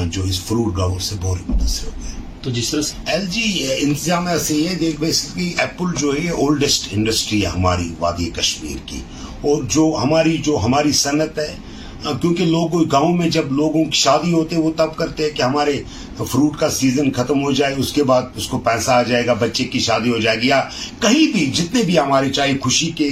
جو 0.07 0.23
اس 0.23 0.41
فروٹ 0.41 0.77
گاؤں 0.77 0.99
سے 0.99 1.15
بہت 1.21 1.39
ہی 1.39 1.55
متاثر 1.55 1.87
ہو 1.87 1.93
گئے۔ 2.03 2.13
تو 2.43 2.51
جس 2.51 2.71
طرح 2.71 2.83
سے؟ 2.83 2.95
ایل 3.07 3.27
جی 3.27 3.67
انتظام 3.79 4.29
سے 4.41 4.55
یہ 4.55 4.75
دیکھ 4.75 5.01
بیسکلی 5.01 5.55
ایپل 5.59 5.87
جو 5.99 6.13
ہے 6.13 6.31
اولڈسٹ 6.31 6.89
انڈسٹری 6.91 7.43
ہے 7.43 7.47
ہماری 7.47 7.95
وادی 7.99 8.31
کشمیر 8.31 8.77
کی۔ 8.87 9.01
اور 9.41 9.63
جو 9.63 9.97
ہماری 10.03 10.39
جو 10.39 10.59
ہماری 10.65 10.93
صنعت 10.93 11.39
ہے 11.39 11.57
کیونکہ 12.03 12.45
لوگ 12.45 12.75
گاؤں 12.93 13.17
میں 13.17 13.29
جب 13.31 13.53
لوگوں 13.53 13.85
کی 13.85 13.99
شادی 13.99 14.33
ہوتے 14.33 14.57
وہ 14.57 14.71
تب 14.77 14.95
کرتے 14.97 15.23
ہیں 15.23 15.31
کہ 15.37 15.43
ہمارے 15.43 15.83
فروٹ 16.19 16.57
کا 16.59 16.69
سیزن 16.71 17.11
ختم 17.13 17.43
ہو 17.43 17.51
جائے، 17.53 17.75
اس 17.79 17.93
کے 17.93 18.03
بعد 18.05 18.23
اس 18.37 18.47
کو 18.49 18.59
پیسہ 18.59 18.91
آ 18.91 19.03
جائے 19.03 19.27
گا، 19.27 19.33
بچے 19.41 19.65
کی 19.65 19.79
شادی 19.79 20.11
ہو 20.11 20.19
جائے 20.19 20.41
گی، 20.41 20.49
یا 20.49 20.61
کہیں 21.01 21.27
بھی، 21.33 21.45
جتنے 21.55 21.83
بھی 21.83 21.99
ہمارے 21.99 22.31
چاہے 22.31 22.59
خوشی 22.63 22.91
کے 22.97 23.09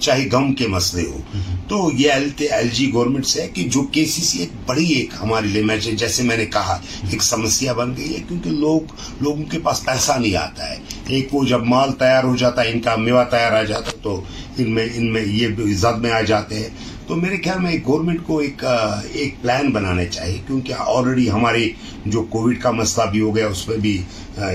چاہے 0.00 0.28
غم 0.32 0.52
کے 0.54 0.68
مسئلے 0.68 1.06
ہو 1.10 1.20
تو 1.68 1.90
یہ 1.98 2.10
ایل 2.10 2.68
جی 2.72 2.90
گورنمنٹ 2.92 3.26
سے 3.26 3.42
ہے 3.42 3.48
کہ 3.54 3.62
جو 3.72 3.82
کے 3.92 4.04
سی 4.06 4.22
سی 4.22 4.38
ایک 4.38 4.50
بڑی 4.66 4.86
ایک 4.86 5.14
ہمارے 5.22 5.46
لیے 5.46 5.92
جیسے 5.92 6.22
میں 6.22 6.36
نے 6.36 6.46
کہا، 6.46 6.78
ایک 7.10 7.22
سمسیا 7.22 7.72
بن 7.72 7.96
گئی 7.96 8.12
ہے 8.14 8.22
کیونکہ 8.28 8.50
لوگ، 8.50 8.92
لوگوں 9.20 9.44
کے 9.50 9.58
پاس 9.58 9.84
پیسہ 9.84 10.18
نہیں 10.18 10.36
آتا 10.36 10.70
ہے۔ 10.70 10.76
ایک 11.06 11.34
وہ 11.34 11.44
جب 11.44 11.64
مال 11.66 11.92
تیار 11.92 12.24
ہو 12.24 12.36
جاتا 12.36 12.62
ہے، 12.62 12.70
ان 12.70 12.80
کا 12.80 12.96
میوہ 12.96 13.24
تیار 13.30 13.52
آ 13.52 13.62
جاتا 13.62 13.90
ہے، 13.90 13.96
تو 14.02 14.20
ان 14.58 14.70
میں 14.70 14.86
ان 14.94 15.12
میں 15.12 15.24
یہ 15.26 15.72
زد 15.76 15.98
میں 15.98 16.10
آ 16.10 16.20
جاتے 16.20 16.54
ہیں۔ 16.54 16.68
تو 17.06 17.16
میرے 17.16 17.36
خیال 17.36 17.58
میں 17.58 17.76
گورنمنٹ 17.86 18.20
کو 18.26 18.38
ایک 18.38 18.64
ایک 19.12 19.34
پلان 19.42 19.70
بنانے 19.70 20.06
چاہیے، 20.06 20.38
کیونکہ 20.46 20.74
آلریڈی 20.78 21.30
ہمارے 21.30 21.68
جو 22.06 22.22
کووڈ 22.22 22.58
کا 22.60 22.70
مسئلہ 22.70 23.10
بھی 23.10 23.20
ہو 23.20 23.34
گیا، 23.36 23.46
اس 23.46 23.68
میں 23.68 23.76
بھی 23.76 24.02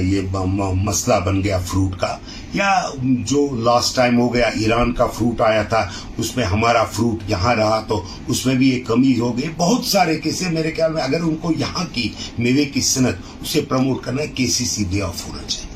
یہ 0.01 0.21
مسئلہ 0.75 1.15
بن 1.25 1.43
گیا 1.43 1.59
فروٹ 1.59 1.99
کا۔ 1.99 2.17
یا 2.53 2.81
جو 3.01 3.47
لاسٹ 3.55 3.95
ٹائم 3.95 4.19
ہو 4.19 4.33
گیا، 4.33 4.47
ایران 4.47 4.91
کا 4.93 5.07
فروٹ 5.07 5.41
آیا 5.41 5.63
تھا، 5.63 5.85
اس 6.17 6.35
میں 6.37 6.45
ہمارا 6.45 6.83
فروٹ 6.83 7.29
یہاں 7.29 7.55
رہا، 7.55 7.79
تو 7.87 8.03
اس 8.27 8.45
میں 8.45 8.55
بھی 8.55 8.69
ایک 8.69 8.87
کمی 8.87 9.19
ہو 9.19 9.37
گئی۔ 9.37 9.49
بہت 9.57 9.85
سارے 9.85 10.17
کیسے 10.19 10.49
میرے 10.49 10.71
خیال 10.71 10.93
میں، 10.93 11.03
اگر 11.03 11.21
ان 11.21 11.35
کو 11.35 11.51
یہاں 11.57 11.85
کی 11.93 12.09
میوے 12.37 12.65
کی 12.65 12.81
صنعت 12.81 13.41
اسے 13.41 13.61
پروموٹ 13.61 14.03
کرنا 14.03 14.21
ہے 14.21 14.27
کے 14.27 14.47
سی 14.47 14.65
سی 14.65 14.85
بے 14.85 15.01
آف 15.01 15.27
ہونا 15.27 15.43
چاہیے۔ 15.47 15.68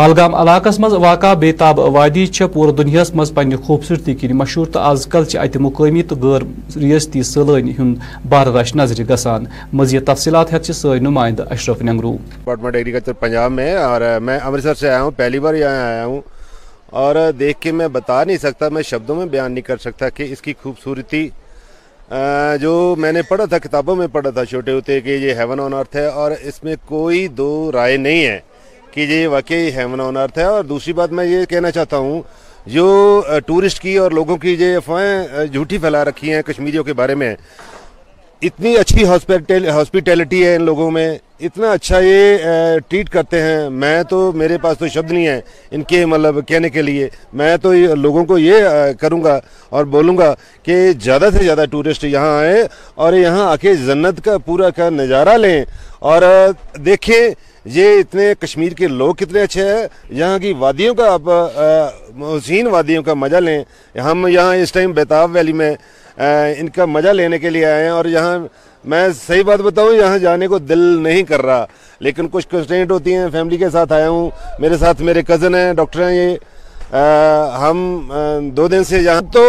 پہلگام 0.00 0.34
علاقس 0.34 0.78
مز 0.80 0.92
واقع 1.00 1.32
بیتاب 1.40 1.78
وادی 1.94 2.24
پور 2.52 2.72
دنیا 2.74 3.02
مز 3.14 3.32
پنہ 3.34 3.56
خوبصورتی 3.64 4.14
کن 4.20 4.32
مشہور 4.36 4.66
تو 4.72 4.78
آز 4.80 5.06
کل 5.12 5.24
ات 5.38 5.56
مقامی 5.64 6.02
تو 6.08 6.16
غیر 6.22 6.42
ریاستی 6.82 7.22
سلانی 7.22 7.72
ہند 7.78 7.96
بار 8.30 8.46
رش 8.54 8.74
نظر 8.76 9.02
گسان 9.10 9.44
مزید 9.72 10.06
تفصیلات 10.06 10.54
ہت 10.54 10.70
سن 10.76 11.04
نمائندہ 11.04 11.44
اشرف 11.50 11.82
ننگرو۔ 11.82 12.16
ڈپارٹمنٹ 12.30 12.76
ایگریکلچر 12.76 13.12
پنجاب 13.20 13.52
میں 13.52 13.74
اور 13.76 14.00
میں 14.22 14.38
امرتسر 14.38 14.74
سے 14.74 14.88
آیا 14.88 15.02
ہوں، 15.02 15.10
پہلی 15.16 15.38
بار 15.38 15.54
یہاں 15.54 15.86
آیا 15.90 16.04
ہوں 16.06 16.20
اور 17.02 17.16
دیکھ 17.38 17.60
کے 17.60 17.72
میں 17.72 17.88
بتا 17.92 18.24
نہیں 18.24 18.36
سکتا، 18.42 18.68
میں 18.68 18.82
شبدوں 18.82 19.16
میں 19.16 19.26
بیان 19.26 19.52
نہیں 19.52 19.68
کر 19.68 19.76
سکتا 19.84 20.08
کہ 20.08 20.32
اس 20.32 20.42
کی 20.42 20.54
خوبصورتی 20.62 21.28
جو 22.60 22.94
میں 22.98 23.12
نے 23.12 23.22
پڑھا 23.28 23.44
تھا، 23.44 23.58
کتابوں 23.58 23.96
میں 23.96 24.06
پڑھا 24.12 24.30
تھا، 24.30 24.44
چھوٹے 24.44 24.72
ہوتے 24.72 25.00
کہ 25.00 25.18
یہ 25.22 25.34
ہیون 25.38 25.60
آن 25.60 25.74
ارتھ 25.74 25.96
ہے 25.96 26.06
اور 26.06 26.32
اس 26.42 26.62
میں 26.64 26.76
کوئی 26.86 27.26
دو 27.28 27.50
رائے 27.74 27.96
نہیں 27.96 28.24
ہے۔ 28.24 28.38
کہ 28.90 29.00
یہ 29.00 29.26
واقعی 29.28 29.70
ہیون 29.76 30.00
آن 30.00 30.16
ارتھ 30.16 30.38
ہے 30.38 30.44
اور 30.44 30.64
دوسری 30.64 30.92
بات 30.92 31.12
میں 31.12 31.24
یہ 31.24 31.44
کہنا 31.44 31.70
چاہتا 31.70 31.96
ہوں، 31.96 32.20
جو 32.66 33.22
ٹورسٹ 33.46 33.80
کی 33.82 33.96
اور 33.96 34.10
لوگوں 34.10 34.36
کی 34.36 34.56
یہ 34.60 34.76
افواہیں، 34.76 35.46
جھوٹی 35.46 35.78
پھیلا 35.78 36.04
رکھی 36.04 36.32
ہیں 36.32 36.42
کشمیریوں 36.42 36.84
کے 36.84 36.92
بارے 36.92 37.14
میں، 37.14 37.34
اتنی 38.42 38.76
اچھی 38.76 39.04
ہاسپیٹیلٹی 39.04 40.44
ہے 40.46 40.54
ان 40.56 40.62
لوگوں 40.62 40.90
میں، 40.90 41.08
اتنا 41.40 41.70
اچھا 41.72 41.98
یہ 41.98 42.36
ٹریٹ 42.88 43.10
کرتے 43.10 43.40
ہیں۔ 43.42 43.68
میں 43.70 44.02
تو، 44.02 44.30
میرے 44.32 44.58
پاس 44.58 44.78
تو 44.78 44.88
شبد 44.88 45.12
نہیں 45.12 45.26
ہے 45.26 45.40
ان 45.70 45.82
کے 45.82 46.04
مطلب 46.06 46.46
کہنے 46.48 46.68
کے 46.68 46.82
لیے۔ 46.82 47.08
میں 47.32 47.56
تو 47.56 47.72
لوگوں 47.94 48.24
کو 48.24 48.38
یہ 48.38 48.54
کروں 49.00 49.22
گا 49.24 49.38
اور 49.68 49.84
بولوں 49.94 50.16
گا 50.18 50.34
کہ 50.62 50.76
زیادہ 51.02 51.28
سے 51.32 51.42
زیادہ 51.44 51.64
ٹورسٹ 51.70 52.04
یہاں 52.04 52.38
آئیں 52.38 52.62
اور 52.94 53.12
یہاں 53.12 53.46
آ 53.50 53.56
کے 53.56 53.74
جنت 53.76 54.24
کا 54.24 54.36
پورا 54.38 54.70
کا 54.70 54.88
نظارہ 54.90 55.36
لیں۔ 55.36 55.64
اور 55.98 56.22
دیکھیں 56.78 57.49
یہ 57.74 57.98
اتنے 57.98 58.32
کشمیر 58.40 58.72
کے 58.72 58.86
لوگ 58.88 59.14
کتنے 59.14 59.40
اچھے 59.42 59.64
ہیں، 59.64 59.86
یہاں 60.18 60.38
کی 60.38 60.52
وادیوں 60.58 60.94
کا 60.94 61.12
آپ 61.14 61.28
حسین 62.36 62.66
وادیوں 62.66 63.02
کا 63.02 63.14
مزہ 63.14 63.36
لیں۔ 63.36 63.62
ہم 63.98 64.26
یہاں 64.26 64.54
اس 64.56 64.72
ٹائم 64.72 64.92
بیتاب 64.92 65.30
ویلی 65.34 65.52
میں 65.52 65.74
ان 66.58 66.68
کا 66.68 66.84
مزہ 66.84 67.08
لینے 67.08 67.38
کے 67.38 67.50
لیے 67.50 67.66
آئے 67.66 67.82
ہیں 67.84 67.90
اور 67.90 68.04
یہاں 68.04 68.38
میں 68.84 69.08
صحیح 69.26 69.42
بات 69.46 69.60
بتاؤں، 69.60 69.92
یہاں 69.94 70.18
جانے 70.18 70.46
کو 70.48 70.58
دل 70.58 70.78
نہیں 71.02 71.22
کر 71.22 71.42
رہا۔ 71.42 71.64
لیکن 72.00 72.28
کچھ 72.32 72.48
کنسٹینٹ 72.50 72.90
ہوتی 72.90 73.14
ہیں 73.14 73.26
فیملی 73.32 73.56
کے 73.56 73.70
ساتھ 73.70 73.92
آیا 73.92 74.08
ہوں۔ 74.08 74.30
میرے 74.58 74.76
ساتھ 74.78 75.02
میرے 75.02 75.22
کزن 75.22 75.54
ہیں 75.54 75.72
ڈاکٹر 75.74 76.08
ہیں 76.08 76.16
یہ۔ 76.16 76.36
ہم 77.62 77.78
دو 78.56 78.66
دن 78.68 78.84
سے 78.84 78.98
یہاں 78.98 79.20
تو 79.32 79.42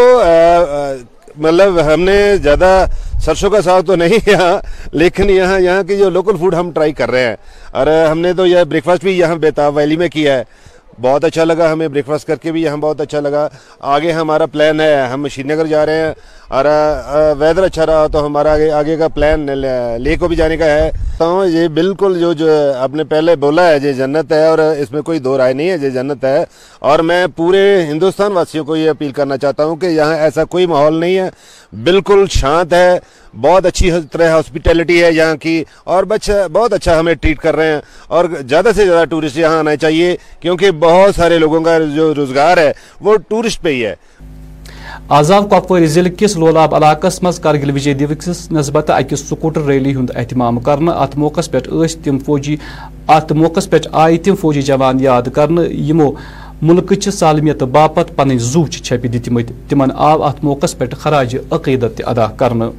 مطلب 1.37 1.93
ہم 1.93 2.01
نے 2.01 2.37
زیادہ 2.37 2.85
سرسوں 3.21 3.49
کا 3.49 3.61
ساگ 3.61 3.81
تو 3.81 3.95
نہیں 3.95 4.29
یہاں، 4.29 4.57
لیکن 4.91 5.29
یہاں 5.29 5.59
یہاں 5.59 5.83
کی 5.83 5.97
جو 5.97 6.09
لوکل 6.09 6.37
فوڈ 6.39 6.55
ہم 6.55 6.71
ٹرائی 6.71 6.93
کر 6.93 7.11
رہے 7.11 7.25
ہیں۔ 7.25 7.35
اور 7.71 7.87
ہم 7.87 8.19
نے 8.19 8.33
تو 8.33 8.45
یہ 8.45 8.63
بریک 8.63 8.83
فاسٹ 8.83 9.03
بھی 9.03 9.19
یہاں 9.19 9.35
بیتاب 9.35 9.77
ویلی 9.77 9.97
میں 9.97 10.09
کیا 10.09 10.37
ہے۔ 10.37 10.43
بہت 11.01 11.23
اچھا 11.23 11.43
لگا 11.43 11.73
ہمیں 11.73 11.87
بریک 11.87 12.05
فاسٹ 12.05 12.27
کر 12.27 12.35
کے 12.35 12.51
بھی، 12.51 12.63
یہاں 12.63 12.77
بہت 12.77 13.01
اچھا 13.01 13.19
لگا۔ 13.19 13.49
آگے 13.79 14.11
ہمارا 14.11 14.45
پلان 14.45 14.81
ہے، 14.81 15.01
ہم 15.01 15.27
شری 15.27 15.43
نگر 15.43 15.65
جا 15.65 15.85
رہے 15.85 16.01
ہیں۔ 16.01 16.13
اور 16.51 16.65
ویدر 17.37 17.63
اچھا 17.63 17.85
رہا 17.85 18.07
تو 18.07 18.25
ہمارا 18.25 18.55
آگے 18.73 18.97
کا 18.97 19.07
پلان 19.07 19.49
لے 19.97 20.15
کو 20.19 20.27
بھی 20.27 20.35
جانے 20.35 20.57
کا 20.57 20.65
ہے۔ 20.65 20.91
تو 21.17 21.45
یہ 21.47 21.67
بالکل 21.67 22.19
جو 22.19 22.33
جو 22.33 22.47
آپ 22.77 22.89
نے 22.93 23.03
پہلے 23.03 23.35
بولا 23.35 23.67
ہے 23.69 23.77
یہ 23.83 23.91
جنت 23.93 24.31
ہے 24.31 24.47
اور 24.47 24.59
اس 24.59 24.91
میں 24.91 25.01
کوئی 25.01 25.19
دو 25.19 25.37
رائے 25.37 25.53
نہیں 25.53 25.69
ہے 25.69 25.77
یہ 25.81 25.89
جنت 25.89 26.25
ہے۔ 26.25 26.43
اور 26.79 26.99
میں 26.99 27.27
پورے 27.35 27.85
ہندوستان 27.85 28.31
واسیوں 28.31 28.65
کو 28.65 28.75
یہ 28.75 28.89
اپیل 28.89 29.11
کرنا 29.11 29.37
چاہتا 29.37 29.65
ہوں 29.65 29.75
کہ 29.75 29.85
یہاں 29.85 30.15
ایسا 30.15 30.43
کوئی 30.43 30.65
ماحول 30.65 30.99
نہیں 30.99 31.17
ہے۔ 31.17 31.29
بالکل 31.83 32.25
شانت 32.29 32.73
ہے، 32.73 32.99
بہت 33.41 33.65
اچھی 33.65 33.91
طرح 34.11 34.29
ہاسپیٹیلٹی 34.29 35.03
ہے 35.03 35.11
یہاں 35.11 35.35
کی۔ 35.35 35.63
اور 35.83 36.03
بچہ 36.03 36.47
بہت 36.51 36.73
اچھا 36.73 36.99
ہمیں 36.99 37.13
ٹریٹ 37.13 37.39
کر 37.39 37.55
رہے 37.55 37.73
ہیں۔ 37.73 37.81
اور 38.07 38.25
زیادہ 38.49 38.69
سے 38.75 38.85
زیادہ 38.85 39.07
ٹورسٹ 39.07 39.37
یہاں 39.37 39.59
آنا 39.59 39.75
چاہیے، 39.75 40.17
کیونکہ 40.39 40.71
بہت 40.71 41.15
سارے 41.15 41.39
لوگوں 41.39 41.61
کا 41.61 41.79
جو 41.95 42.15
روزگار 42.15 42.57
ہے، 42.57 42.71
وہ 43.01 43.17
ٹورسٹ 43.27 43.61
پہ 43.61 43.69
ہی 43.69 43.85
ہے۔ 43.85 43.95
آزاد 45.09 45.49
کپواری 45.51 45.87
ضلع 45.87 46.09
کس 46.17 46.35
لولاب 46.37 46.75
علاقہ 46.75 47.07
مز 47.23 47.39
کرگل 47.39 47.71
وجے 47.71 47.93
دیوس 47.93 48.51
نسبت 48.51 48.89
اکس 48.89 49.27
سکوٹر 49.29 49.65
ریلی 49.67 49.95
ہند 49.95 50.11
اہتمام 50.15 50.59
کرنا 50.59 50.91
ات 51.03 51.17
موقع 51.17 51.41
پہ 51.51 51.59
تم 52.03 52.17
فوجی 52.25 52.55
ات 53.07 53.31
موقع 53.31 53.59
پہ 53.69 53.77
آئی 54.03 54.17
تم 54.17 54.35
فوجی 54.41 54.61
جوان 54.61 55.01
یاد 55.01 55.31
کرنا 55.35 55.61
یمو 55.89 56.11
ملک 56.61 56.93
سالمیت 57.09 57.63
باپت 57.71 58.15
پن 58.15 58.37
زو 58.39 58.65
چھپہ 58.67 59.07
دتمت 59.07 59.51
تمن 59.69 59.91
آو 60.09 60.23
ات 60.23 60.43
موقع 60.43 60.73
پہ 60.77 60.85
خراج 60.93 61.37
عقیدت 61.51 62.01
ادا 62.07 62.27
کرنا 62.37 62.69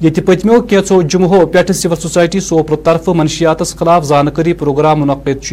یہ 0.00 0.20
پتمو 0.26 0.60
کیچو 0.60 1.00
جمعہ 1.02 1.44
پہ 1.52 1.72
سول 1.72 1.96
سوسائٹی 1.96 2.40
سوپر 2.40 2.76
طرف 2.84 3.08
منشیات 3.08 3.60
خلاف 3.78 4.04
زانکاری 4.04 4.52
پروگرام 4.52 5.00
منعقد 5.00 5.44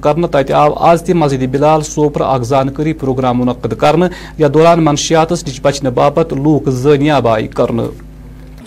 کرنے 0.00 0.26
تت 0.26 0.50
آو 0.50 0.72
آز 0.90 1.02
تہ 1.02 1.12
مسجد 1.12 1.42
بلال 1.52 1.82
سوپر 1.82 2.20
اخ 2.20 2.42
زانکاری 2.42 2.92
پروگرام 2.92 3.38
منعقد 3.40 3.78
کرنے 3.80 4.06
یا 4.38 4.48
دوران 4.54 4.84
منشیات 4.84 5.32
نش 5.32 5.60
بچنے 5.62 5.90
باپت 5.90 6.32
لوک 6.32 6.68
زنیاب 6.82 7.28
آئی 7.28 7.48
کرنے 7.48 7.82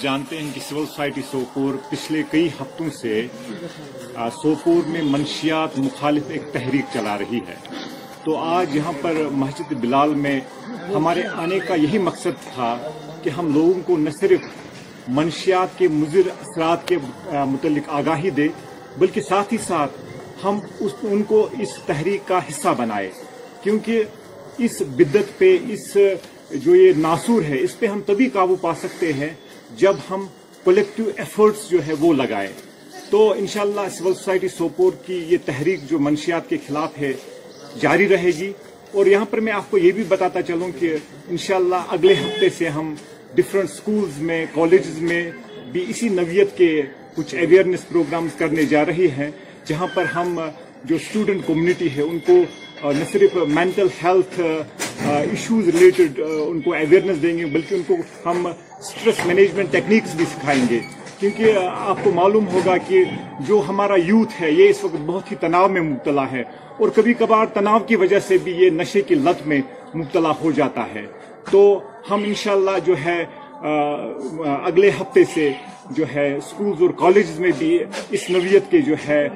جانتے 0.03 0.37
ہیں 0.37 0.49
کہ 0.53 0.61
سول 0.69 0.85
سوسائٹی 0.85 1.21
سوپور 1.31 1.73
پچھلے 1.89 2.21
کئی 2.31 2.47
ہفتوں 2.61 2.89
سے 3.01 3.21
سوپور 4.41 4.87
میں 4.87 5.01
منشیات 5.03 5.79
مخالف 5.79 6.23
ایک 6.29 6.53
تحریک 6.53 6.85
چلا 6.93 7.17
رہی 7.17 7.39
ہے۔ 7.47 7.55
تو 8.25 8.37
آج 8.57 8.75
یہاں 8.75 8.91
پر 9.01 9.13
مسجد 9.31 9.73
بلال 9.81 10.13
میں 10.15 10.39
ہمارے 10.95 11.21
آنے 11.35 11.59
کا 11.59 11.75
یہی 11.75 11.97
مقصد 11.97 12.43
تھا 12.53 12.75
کہ 13.23 13.29
ہم 13.29 13.53
لوگوں 13.53 13.81
کو 13.85 13.97
نہ 13.97 14.09
صرف 14.19 14.39
منشیات 15.07 15.77
کے 15.77 15.87
مضر 15.87 16.21
اثرات 16.41 16.87
کے 16.87 16.97
متعلق 17.31 17.83
آگاہی 17.87 18.29
دے، 18.29 18.47
بلکہ 18.97 19.21
ساتھ 19.21 19.53
ہی 19.53 19.57
ساتھ 19.67 19.91
ہم 20.43 20.59
اس، 20.79 20.91
ان 21.03 21.23
کو 21.23 21.49
اس 21.59 21.69
تحریک 21.85 22.27
کا 22.27 22.37
حصہ 22.37 22.67
بنائے۔ 22.77 23.11
کیونکہ 23.63 24.03
اس 24.57 24.81
بدت 24.81 25.37
پہ، 25.37 25.57
اس، 25.69 25.97
جو 26.51 26.75
یہ 26.75 26.93
ناسور 26.97 27.41
ہے، 27.41 27.59
اس 27.59 27.79
پہ 27.79 27.85
ہم 27.85 28.01
تبھی 28.05 28.29
قابو 28.29 28.55
پا 28.55 28.73
سکتے 28.75 29.13
ہیں 29.13 29.29
جب 29.77 29.93
ہم 30.09 30.25
کولیکٹیو 30.63 31.05
ایفرٹس 31.17 31.69
جو 31.69 31.87
ہے 31.87 31.93
وہ 31.99 32.13
لگائیں۔ 32.13 32.51
تو 33.09 33.31
انشاءاللہ 33.31 33.89
سول 33.91 34.13
سوسائٹی 34.13 34.47
سوپور 34.47 34.91
کی 35.05 35.25
یہ 35.29 35.37
تحریک 35.45 35.89
جو 35.89 35.99
منشیات 35.99 36.49
کے 36.49 36.57
خلاف 36.67 36.97
ہے 36.97 37.13
جاری 37.81 38.07
رہے 38.07 38.31
گی۔ 38.37 38.53
اور 38.91 39.05
یہاں 39.05 39.25
پر 39.25 39.39
میں 39.39 39.53
آپ 39.53 39.71
کو 39.71 39.77
یہ 39.77 39.91
بھی 39.91 40.03
بتاتا 40.03 40.41
چلوں 40.41 40.69
کہ 40.79 40.95
انشاءاللہ 41.29 41.75
اگلے 41.89 42.13
ہفتے 42.13 42.49
سے 42.49 42.69
ہم 42.69 42.95
ڈفرینٹ 43.35 43.69
سکولز 43.69 44.21
میں 44.21 44.45
کالجز 44.53 45.01
میں 45.01 45.31
بھی 45.71 45.85
اسی 45.87 46.09
نوعیت 46.09 46.57
کے 46.57 46.81
کچھ 47.15 47.35
اویئرنیس 47.35 47.87
پروگرامز 47.89 48.35
کرنے 48.37 48.63
جا 48.63 48.85
رہی 48.85 49.07
ہیں، 49.17 49.31
جہاں 49.65 49.87
پر 49.93 50.05
ہم 50.05 50.39
جو 50.83 50.95
اسٹوڈنٹ 50.95 51.41
کمیونٹی 51.47 51.89
ہے، 51.97 52.01
ان 52.01 52.19
کو 52.19 52.37
نہ 52.83 53.03
صرف 53.11 53.35
مینٹل 53.47 53.87
ہیلتھ 54.03 54.39
ایشوز 55.05 55.67
ریلیٹڈ 55.67 56.19
ان 56.47 56.61
کو 56.61 56.73
اویئرنیس 56.73 57.21
دیں 57.21 57.37
گے، 57.37 57.45
بلکہ 57.45 57.75
ان 57.75 57.81
کو 57.87 57.95
ہم 58.25 58.47
اسٹریس 58.47 59.25
مینجمنٹ 59.25 59.71
ٹیکنیکس 59.71 60.15
بھی 60.15 60.25
سکھائیں 60.25 60.63
گے۔ 60.69 60.79
کیونکہ 61.19 61.53
آپ 61.63 61.97
کو 62.03 62.11
معلوم 62.11 62.47
ہوگا 62.47 62.77
کہ 62.77 63.03
جو 63.39 63.61
ہمارا 63.67 63.95
یوتھ 63.95 64.41
ہے، 64.41 64.51
یہ 64.51 64.69
اس 64.69 64.83
وقت 64.83 64.95
بہت 65.05 65.31
ہی 65.31 65.35
تناؤ 65.35 65.67
میں 65.67 65.81
مبتلا 65.81 66.31
ہے۔ 66.31 66.43
اور 66.79 66.89
کبھی 66.89 67.13
کبھار 67.13 67.45
تناؤ 67.45 67.79
کی 67.79 67.95
وجہ 67.95 68.19
سے 68.19 68.37
بھی 68.43 68.51
یہ 68.51 68.69
نشے 68.69 69.01
کی 69.01 69.15
لت 69.15 69.47
میں 69.47 69.61
مبتلا 69.95 70.31
ہو 70.41 70.51
جاتا 70.51 70.85
ہے۔ 70.95 71.05
تو 71.51 71.81
ہم 72.09 72.23
انشاءاللہ 72.25 72.77
جو 72.85 72.95
ہے 73.05 73.23
اگلے 74.65 74.89
ہفتے 74.89 75.23
سے 75.33 75.51
جو 75.97 76.05
ہے 76.15 76.27
سکولز 76.45 76.81
اور 76.81 76.89
کالجز 76.99 77.39
میں 77.39 77.51
بھی 77.57 77.77
اس 78.11 78.29
نوعیت 78.29 78.69
کے 78.71 78.81
جو 78.81 78.95
ہے 79.07 79.27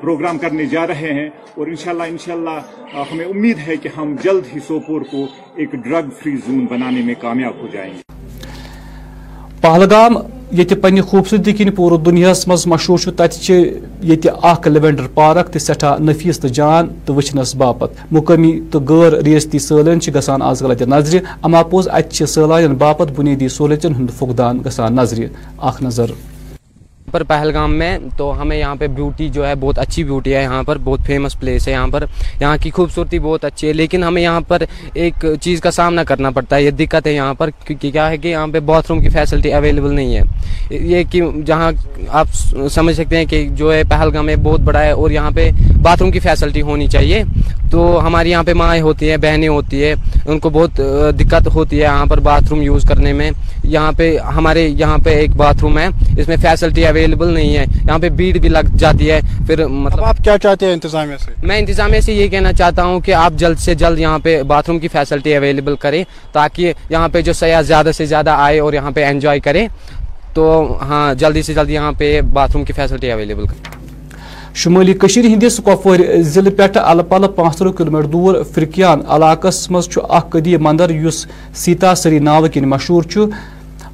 پروگرام 0.00 0.38
کرنے 0.38 0.66
جا 0.66 0.86
رہے 0.86 1.12
ہیں 1.14 1.28
اور 1.56 1.66
انشاءاللہ 1.66 2.02
انشاءاللہ 2.08 2.94
ہمیں 3.12 3.24
امید 3.24 3.58
ہے 3.66 3.76
کہ 3.76 3.88
ہم 3.96 4.14
جلد 4.22 4.54
ہی 4.54 4.60
سوپور 4.66 5.00
کو 5.10 5.26
ایک 5.54 5.74
ڈرگ 5.84 6.10
فری 6.22 6.36
زون 6.46 6.66
بنانے 6.70 7.02
میں 7.04 7.14
کامیاب 7.20 7.60
ہو 7.60 7.66
جائیں 7.72 7.92
گے۔ 7.92 8.00
پہلگام 9.60 10.16
یہ 10.58 10.74
پنہ 10.80 11.00
خوبصورتی 11.00 11.52
کن 11.52 11.70
پور 11.70 11.92
دنیا 11.98 12.32
مز 12.46 12.66
مشہور 12.66 13.10
تت 13.16 13.50
اخ 14.42 14.66
لیونڈر 14.66 15.06
پارک 15.14 15.52
تو 15.52 15.58
سٹھا 15.58 15.96
نفیس 16.00 16.40
تو 16.40 16.48
جان 16.48 16.88
تو 17.04 17.14
وچنس 17.14 17.54
باپت 17.56 18.12
مقامی 18.12 18.52
تو 18.70 18.80
غیر 18.88 19.12
ریستی 19.24 19.58
سالن 19.58 19.98
گسان 20.14 20.42
آز 20.42 20.60
کل 20.60 20.70
اتر 20.70 20.86
نظر، 20.86 21.18
اما 21.42 21.62
پوز 21.62 21.88
ات 21.88 22.22
سالان 22.28 22.74
باپت 22.74 23.12
بنیادی 23.16 23.48
سہولتن 23.48 23.94
ہند 23.94 24.10
فقدان 24.18 24.60
گسان 24.66 24.96
نظر۔ 24.96 25.24
اخ 25.58 25.82
نظر۔ 25.82 26.10
پر 27.12 27.22
پہلگام 27.22 27.74
میں، 27.74 27.98
تو 28.16 28.40
ہمیں 28.42 28.56
یہاں 28.56 28.74
پہ 28.74 28.86
بیوٹی 28.86 29.28
جو 29.28 29.46
ہے 29.46 29.54
بہت 29.60 29.78
اچھی 29.78 30.04
بیوٹی 30.04 30.34
ہے 30.34 30.42
یہاں 30.42 30.62
پر، 30.62 30.78
بہت 30.84 31.00
فیمس 31.06 31.38
پلیس 31.40 31.68
ہے 31.68 31.72
یہاں 31.72 31.88
پر۔ 31.88 32.04
یہاں 32.40 32.56
کی 32.60 32.70
خوبصورتی 32.70 33.18
بہت 33.18 33.44
اچھی 33.44 33.68
ہے، 33.68 33.72
لیکن 33.72 34.04
ہمیں 34.04 34.22
یہاں 34.22 34.40
پر 34.48 34.62
ایک 34.94 35.24
چیز 35.40 35.60
کا 35.60 35.70
سامنا 35.70 36.04
کرنا 36.04 36.30
پڑتا 36.30 36.56
ہے۔ 36.56 36.62
یہ 36.62 36.70
دقت 36.70 37.06
ہے 37.06 37.12
یہاں 37.12 37.34
پر 37.34 37.50
کیونکہ 37.66 37.90
کیا 37.90 38.08
ہے 38.10 38.16
کہ 38.16 38.28
یہاں 38.28 38.46
پہ 38.52 38.60
باتھ 38.60 38.86
روم 38.88 39.00
کی 39.00 39.08
فیسلٹی 39.08 39.52
اویلیبل 39.52 39.94
نہیں 39.94 40.16
ہے۔ 40.16 40.22
یہ 40.70 41.02
کہ 41.10 41.22
جہاں 41.46 41.72
آپ 42.08 42.26
سمجھ 42.70 42.96
سکتے 42.96 43.16
ہیں 43.16 43.24
کہ 43.24 43.48
جو 43.48 43.72
ہے 43.74 43.82
پہلگام 43.84 44.26
میں 44.26 44.36
بہت 44.36 44.60
بڑا 44.60 44.82
ہے 44.82 44.90
اور 44.90 45.10
یہاں 45.10 45.30
پہ 45.30 45.50
باتھ 45.82 46.02
روم 46.02 46.10
کی 46.10 46.20
فیسلٹی 46.20 46.62
ہونی 46.62 46.86
چاہیے۔ 46.86 47.22
تو 47.72 47.82
ہماری 48.06 48.30
یہاں 48.30 48.42
پہ 48.42 48.52
مائیں 48.52 48.82
ہوتی 48.82 49.10
ہیں 49.10 49.16
بہنیں 49.16 49.48
ہوتی 49.48 49.82
ہے 49.84 49.92
ان 50.26 50.38
کو 50.38 50.50
بہت 50.50 50.80
دقت 51.20 51.48
ہوتی 51.54 51.76
ہے 51.76 51.82
یہاں 51.82 52.06
پر 52.06 52.20
باتھ 52.20 52.44
روم 52.50 52.62
یوز 52.62 52.84
کرنے 52.88 53.12
میں۔ 53.12 53.30
یہاں 53.64 53.92
پہ 53.96 54.16
ہمارے 54.36 54.66
یہاں 54.68 54.98
پہ 55.04 55.10
ایک 55.10 55.36
باتھ 55.36 55.58
روم 55.62 55.78
ہے 55.78 55.86
اس 56.18 56.28
میں 56.28 56.36
فیسلٹی 56.42 56.86
اویلیبل 56.86 57.32
نہیں 57.34 57.56
ہے۔ 57.56 57.64
یہاں 57.84 57.98
پہ 57.98 58.08
بھیڑ 58.08 58.38
بھی 58.38 58.48
لگ 58.48 58.76
جاتی 58.78 59.10
ہے 59.10 59.20
پھر 59.46 59.66
مطلب 59.66 60.04
آپ 60.04 60.18
کیا 60.24 60.36
چاہتے 60.38 60.66
ہیں 60.66 60.72
انتظامیہ 60.72 61.16
سے؟ 61.16 61.32
میں 61.42 61.58
انتظامیہ 61.58 62.00
سے 62.00 62.12
یہ 62.12 62.28
کہنا 62.28 62.52
چاہتا 62.52 62.84
ہوں 62.84 63.00
کہ 63.00 63.14
آپ 63.14 63.32
جلد 63.36 63.58
سے 63.58 63.74
جلد 63.74 63.98
یہاں 63.98 64.18
پہ 64.18 64.42
باتھ 64.42 64.70
روم 64.70 64.78
کی 64.78 64.88
فیسلٹی 64.88 65.34
اویلیبل 65.36 65.76
کریں 65.76 66.04
تاکہ 66.32 66.72
یہاں 66.90 67.08
پہ 67.08 67.20
جو 67.20 67.32
سیاح 67.32 67.62
زیادہ 67.62 67.90
سے 67.96 68.06
زیادہ 68.06 68.30
آئے 68.30 68.58
اور 68.58 68.72
یہاں 68.72 68.90
پہ 68.90 69.04
انجوائے 69.04 69.40
کرے 69.40 69.66
تو 70.34 70.44
ہاں 70.80 71.14
جلدی 71.14 71.42
سے 71.42 71.54
جلد 71.54 71.70
یہاں 71.70 71.92
پہ 71.98 72.20
باتھ 72.32 72.52
روم 72.52 72.64
کی 72.64 72.72
فیسلٹی 72.72 73.10
اویلیبل 73.12 73.46
کریں۔ 73.46 73.81
شمالی 74.54 74.94
کشیر 74.94 75.24
ہندس 75.24 75.56
کپور 75.64 75.98
ضلع 76.22 76.50
پہ 76.56 76.78
ال 76.78 77.00
پل 77.08 77.26
پانچ 77.34 77.56
ترہ 77.56 77.68
کلو 77.68 77.90
میٹر 77.90 78.06
دور 78.06 78.34
فرکیان 78.54 79.00
علاقس 79.08 79.70
مز 79.70 79.88
اخ 80.08 80.28
قدیم 80.30 80.62
مندر 80.62 80.90
اس 81.06 81.26
سیتا 81.54 81.94
سری 81.94 82.18
ناو 82.18 82.46
کن 82.54 82.68
مشہور 82.68 83.02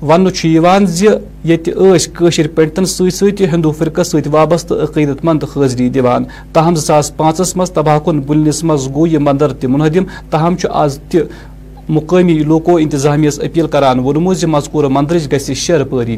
ون 0.03 0.87
زشر 0.87 2.47
پنڈتن 2.55 2.85
ست 2.85 3.43
ہندو 3.53 3.73
فرقہ 3.79 4.03
ست 4.03 4.29
وابستہ 4.33 4.75
عقیدت 4.75 5.25
مند 5.25 5.45
حاضری 5.57 5.88
دان 5.88 6.25
تاہم 6.53 6.75
زاس 6.87 7.17
پانچس 7.17 7.57
مز 7.57 7.71
تباہ 7.71 7.99
کن 8.05 8.21
بلنس 8.27 8.65
مز 8.65 8.88
گو 8.95 9.07
یہ 9.07 9.19
مندر 9.19 9.53
تہ 9.53 9.67
منہدم۔ 9.67 10.05
تاہم 10.31 10.55
آز 10.71 10.99
تہ 11.11 11.19
مقامی 11.88 12.38
لوکو 12.38 12.77
انتظامیہ 12.77 13.31
اپیل 13.43 13.67
کران 13.67 13.99
وونمو 13.99 14.35
زِ 14.35 14.45
مذکور 14.45 14.85
مندرچ 14.85 15.33
گژھِ 15.33 15.55
شیر 15.57 15.85
پٲری 15.85 16.17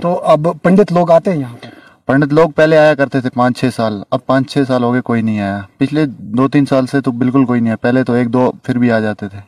تو 0.00 0.20
اب 0.24 0.48
پنڈت 0.62 0.92
لوگ 0.92 1.10
آتے 1.10 1.30
ہیں 1.30 1.38
یہاں 1.38 1.56
پر۔ 1.60 1.77
پنڈت 2.08 2.32
لوگ 2.32 2.50
پہلے 2.50 2.78
آیا 2.78 2.94
کرتے 2.94 3.20
تھے 3.20 3.30
پانچ 3.30 3.60
چھ 3.60 3.74
سال 3.76 4.02
اب 4.10 4.26
پانچ 4.26 4.52
چھ 4.52 4.58
سال 4.66 4.82
ہو 4.82 4.92
گئے 4.92 5.00
کوئی 5.00 5.22
نہیں 5.22 5.40
آیا۔ 5.40 5.60
پچھلے 5.78 6.06
دو 6.18 6.48
تین 6.48 6.66
سال 6.66 6.86
سے 6.86 7.00
تو 7.00 7.12
بالکل 7.12 7.44
کوئی 7.44 7.60
نہیں 7.60 7.70
آیا۔ 7.70 7.76
پہلے 7.76 8.04
تو 8.04 8.12
ایک 8.12 8.32
دو 8.32 8.52
پھر 8.62 8.78
بھی 8.78 8.92
آ 8.92 9.00
جاتے 9.00 9.28
تھے۔ 9.28 9.40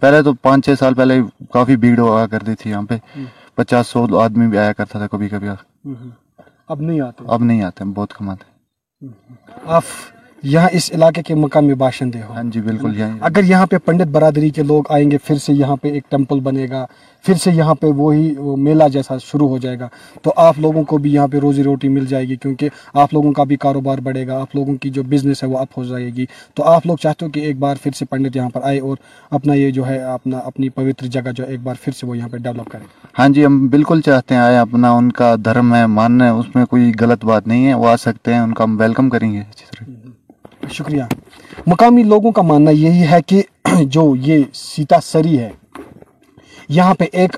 پہلے 0.00 0.22
تو 0.22 0.32
پانچ 0.32 0.64
چھ 0.64 0.78
سال 0.78 0.94
پہلے 0.94 1.20
کافی 1.52 1.76
بھیڑ 1.76 1.98
ہوا 1.98 2.26
کرتی 2.26 2.54
تھی 2.54 2.70
یہاں 2.70 2.82
پہ۔ 2.82 2.96
پچاس 3.54 3.86
سو 3.86 4.18
آدمی 4.18 4.46
بھی 4.46 4.58
آیا 4.58 4.72
کرتا 4.72 4.98
تھا 4.98 5.06
کبھی 5.06 5.28
کبھی۔ 5.28 5.48
اب 6.68 6.80
نہیں 6.80 7.00
آتے۔ 7.00 7.24
اب 7.28 7.44
نہیں 7.44 7.62
آتے 7.62 7.84
بہت 7.84 8.12
کم 8.12 8.30
آتے۔ 8.30 9.06
یہاں 10.46 10.68
اس 10.72 10.90
علاقے 10.94 11.22
کے 11.22 11.34
مقامی 11.34 11.74
باشندے 11.74 12.22
ہو 12.22 12.32
ہاں 12.32 12.42
جی 12.44 12.60
بالکل 12.60 12.98
یہاں۔ 12.98 13.16
اگر 13.20 13.44
یہاں 13.44 13.66
پہ 13.66 13.78
پنڈت 13.78 14.06
برادری 14.06 14.50
کے 14.50 14.62
لوگ 14.62 14.82
آئیں 14.88 15.10
گے 15.10 15.18
پھر 15.18 15.38
سے 15.38 15.52
یہاں 15.52 15.76
پہ 15.76 15.88
ایک 15.88 16.10
ٹیمپل 16.10 16.40
بنے 16.40 16.66
گا 16.70 16.84
پھر 17.24 17.34
سے 17.34 17.50
یہاں 17.50 17.74
پہ 17.74 17.86
وہی 17.86 18.34
میلہ 18.56 18.84
جیسا 18.92 19.16
شروع 19.18 19.48
ہو 19.48 19.58
جائے 19.58 19.78
گا۔ 19.80 19.88
تو 20.22 20.32
آپ 20.36 20.58
لوگوں 20.58 20.84
کو 20.84 20.98
بھی 20.98 21.12
یہاں 21.14 21.26
پہ 21.26 21.38
روزی 21.38 21.62
روٹی 21.62 21.88
مل 21.88 22.06
جائے 22.06 22.28
گی 22.28 22.36
کیونکہ 22.36 22.68
آپ 22.94 23.14
لوگوں 23.14 23.32
کا 23.32 23.44
بھی 23.44 23.56
کاروبار 23.56 23.98
بڑھے 23.98 24.26
گا 24.26 24.40
آپ 24.40 24.54
لوگوں 24.54 24.74
کی 24.74 24.90
جو 24.90 25.02
بزنس 25.02 25.42
ہے 25.42 25.48
وہ 25.48 25.58
اپ 25.58 25.78
ہو 25.78 25.84
جائے 25.84 26.06
گی۔ 26.06 26.26
تو 26.54 26.64
آپ 26.64 26.86
لوگ 26.86 26.96
چاہتے 26.96 27.24
ہو 27.26 27.30
کہ 27.30 27.40
ایک 27.40 27.58
بار 27.58 27.76
پھر 27.82 27.92
سے 27.92 28.04
پنڈت 28.04 28.36
یہاں 28.36 28.48
پر 28.48 28.60
آئے 28.62 28.78
اور 28.80 28.96
اپنا 29.30 29.54
یہ 29.54 29.70
جو 29.70 29.86
ہے 29.86 29.98
اپنا 30.04 30.38
اپنی 30.38 30.68
پوتر 30.68 31.06
جگہ 31.06 31.32
جو 31.34 31.44
ایک 31.44 31.60
بار 31.60 31.74
پھر 31.82 31.92
سے 31.92 32.06
وہ 32.06 32.16
یہاں 32.16 32.28
پہ 32.28 32.36
ڈیولپ 32.36 32.70
کریں 32.70 32.86
ہاں 33.18 33.28
جی 33.28 33.46
ہم 33.46 33.66
بالکل 33.68 34.00
چاہتے 34.00 34.34
ہیں 34.34 34.42
آئے 34.42 34.58
اپنا 34.58 34.90
ان 34.90 35.12
کا 35.12 35.34
دھرم 35.44 35.74
ہے 35.74 35.86
ماننا 35.86 36.24
ہے 36.24 36.30
اس 36.30 36.54
میں 36.54 36.66
کوئی 36.66 36.92
غلط 37.00 37.24
بات 37.24 37.46
نہیں 37.46 37.66
ہے 37.66 37.74
وہ 37.74 37.88
آ 37.88 37.96
سکتے 37.96 38.34
ہیں 38.34 38.40
ان 38.40 38.54
کا 38.54 38.64
ہم 38.64 38.80
ویلکم 38.80 39.10
کریں 39.10 39.32
گے۔ 39.32 39.42
شکریہ۔ 40.70 41.02
مقامی 41.66 42.02
لوگوں 42.02 42.32
کا 42.32 42.42
ماننا 42.42 42.70
یہی 42.70 43.06
ہے 43.06 43.22
کہ 43.26 43.42
جو 43.80 44.14
یہ 44.16 44.42
سیتا 44.54 44.96
سری 45.02 45.38
ہے، 45.38 45.50
یہاں 46.68 46.94
پہ 46.94 47.04
ایک 47.12 47.36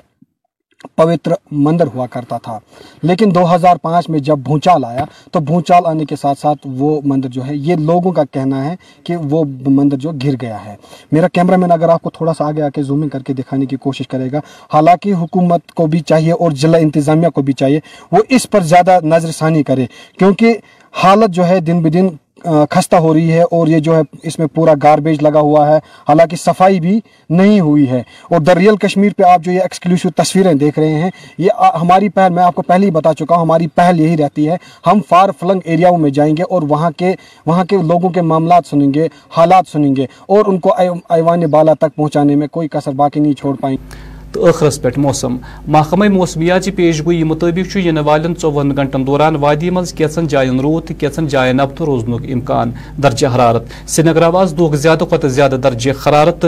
پوتر 0.95 1.31
مندر 1.51 1.87
ہوا 1.87 2.07
کرتا 2.07 2.37
تھا۔ 2.37 2.59
لیکن 3.03 3.35
دو 3.35 3.55
ہزار 3.55 3.75
پانچ 3.75 4.09
میں 4.09 4.19
جب 4.19 4.37
بھونچال 4.37 4.85
آیا، 4.85 5.05
تو 5.31 5.39
بھونچال 5.39 5.85
آنے 5.85 6.05
کے 6.05 6.15
ساتھ 6.15 6.39
ساتھ 6.39 6.59
وہ 6.65 7.01
مندر 7.05 7.29
جو 7.29 7.47
ہے، 7.47 7.55
یہ 7.55 7.75
لوگوں 7.75 8.11
کا 8.11 8.23
کہنا 8.31 8.65
ہے 8.65 8.75
کہ 9.03 9.15
وہ 9.15 9.43
مندر 9.67 9.97
جو 9.97 10.11
گر 10.11 10.33
گیا 10.41 10.65
ہے۔ 10.65 10.75
میرا 11.11 11.27
کیمرہ 11.27 11.57
مین 11.57 11.71
اگر 11.71 11.89
آپ 11.89 12.01
کو 12.01 12.09
تھوڑا 12.09 12.33
سا 12.33 12.45
آگے 12.45 12.61
آ 12.61 12.69
کے 12.69 12.83
زومنگ 12.83 13.09
کر 13.09 13.19
کے 13.19 13.33
دکھانے 13.33 13.65
کی 13.65 13.75
کوشش 13.75 14.07
کرے 14.07 14.31
گا، 14.31 14.39
حالانکہ 14.73 15.13
حکومت 15.13 15.71
کو 15.71 15.87
بھی 15.87 15.99
چاہیے 15.99 16.31
اور 16.31 16.51
ضلع 16.51 16.77
انتظامیہ 16.77 17.29
کو 17.29 17.41
بھی 17.41 17.53
چاہیے، 17.53 17.79
وہ 18.11 18.17
اس 18.29 18.49
پر 18.49 18.61
زیادہ 18.61 18.99
نظر 19.03 19.31
ثانی 19.31 19.63
کرے۔ 19.63 19.85
کیونکہ 20.19 20.57
حالت 20.91 21.29
جو 21.29 21.47
ہے، 21.47 21.59
دن 21.59 21.81
بدن 21.81 22.07
خستہ 22.43 22.95
ہو 22.95 23.13
رہی 23.13 23.31
ہے 23.33 23.41
اور 23.41 23.67
یہ 23.67 23.79
جو 23.79 23.95
ہے 23.95 24.01
اس 24.23 24.39
میں 24.39 24.47
پورا 24.47 24.73
گاربیج 24.83 25.21
لگا 25.21 25.39
ہوا 25.39 25.67
ہے، 25.67 25.77
حالانکہ 26.07 26.35
صفائی 26.35 26.79
بھی 26.79 26.99
نہیں 27.29 27.59
ہوئی 27.59 27.89
ہے۔ 27.89 27.99
اور 28.31 28.39
دریال 28.39 28.77
کشمیر 28.77 29.11
پہ 29.17 29.23
آپ 29.23 29.41
جو 29.41 29.51
یہ 29.51 29.61
ایکسکلوسیو 29.61 30.11
تصویریں 30.11 30.53
دیکھ 30.53 30.79
رہے 30.79 30.93
ہیں، 30.93 31.09
یہ 31.37 31.49
ہماری 31.81 32.09
پہل، 32.09 32.33
میں 32.33 32.43
آپ 32.43 32.55
کو 32.55 32.61
پہلے 32.61 32.85
ہی 32.85 32.91
بتا 32.91 33.13
چکا 33.13 33.35
ہوں، 33.35 33.41
ہماری 33.41 33.67
پہل 33.67 33.99
یہی 33.99 34.17
رہتی 34.17 34.49
ہے۔ 34.49 34.55
ہم 34.87 34.99
فار 35.09 35.29
فلنگ 35.39 35.59
ایریاؤں 35.65 35.97
میں 35.97 36.09
جائیں 36.09 36.37
گے 36.37 36.43
اور 36.43 36.61
وہاں 36.61 36.91
کے 36.97 37.13
وہاں 37.45 37.65
کے 37.65 37.77
لوگوں 37.77 38.09
کے 38.09 38.21
معاملات 38.21 38.65
سنیں 38.65 38.93
گے، 38.93 39.07
حالات 39.29 39.67
سنیں 39.67 39.95
گے 39.95 40.05
اور 40.27 40.45
ان 40.45 40.59
کو 40.59 40.73
ایوان 41.09 41.39
بالا 41.39 41.73
تک 41.73 41.95
پہنچانے 41.95 42.35
میں 42.35 42.47
کوئی 42.47 42.67
کثر 42.67 42.91
باقی 42.91 43.19
نہیں 43.19 43.33
چھوڑ 43.33 43.55
پائیں 43.55 43.77
گے۔ 43.77 44.08
تو 44.33 44.47
ٲخرس 44.47 44.81
پہ 44.81 44.89
موسم۔ 44.97 45.37
محکمہ 45.67 46.07
موسمیات 46.13 46.69
پیش 46.75 47.01
گوئی 47.05 47.23
مطابق 47.23 47.75
ین 47.77 47.97
والن 47.97 48.33
ژوہن 48.41 48.71
گنٹن 48.77 49.05
دوران 49.07 49.35
وادی 49.35 49.69
مز 49.69 49.93
کیچن 49.93 50.27
جائن 50.27 50.59
روت 50.59 50.87
تو 50.87 50.93
کیچن 50.99 51.27
جائن 51.27 51.57
نبتہ 51.57 51.83
روزن 51.83 52.13
امکان 52.33 52.71
درجہ 53.03 53.27
حرارت۔ 53.35 53.63
سری 53.85 54.09
نگر 54.09 54.21
آواز 54.21 54.53
دہ 54.59 54.75
زیادہ 54.75 55.03
کھت 55.09 55.25
زیادہ 55.25 55.55
درجہ 55.63 55.91
حرارت 56.05 56.45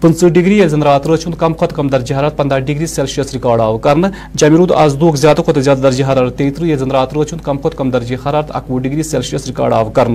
پنچہ 0.00 0.26
ڈگری 0.34 0.58
یل 0.58 0.68
زن 0.68 0.82
رات 0.82 1.06
روز 1.06 1.26
کم 1.38 1.54
کھت 1.54 1.72
کم 1.76 1.88
درجہ 1.88 2.14
حرارت 2.14 2.36
پندہ 2.36 2.58
ڈگری 2.66 2.86
سیلسیس 2.86 3.32
ریکارڈ 3.32 3.60
آو 3.60 3.76
کر 3.84 3.96
جمہ 4.34 4.56
رود 4.56 4.70
آز 4.72 4.96
دہ 5.00 5.16
زیادہ 5.16 5.40
کھت 5.46 5.58
زیادہ 5.64 5.80
درجہ 5.82 6.04
حرارت 6.12 6.36
تیترہ 6.38 6.66
یل 6.66 6.78
زن 6.78 6.90
رات 6.90 7.12
روز 7.14 7.34
کم 7.44 7.58
کھت 7.58 7.76
کم 7.78 7.90
درجہ 7.90 8.16
حرارت 8.26 8.50
اکوہ 8.56 8.78
ڈگری 8.80 9.02
سیلسیس 9.02 9.46
ریکارڈ 9.46 9.72
آو 9.72 9.90
کر 9.90 10.08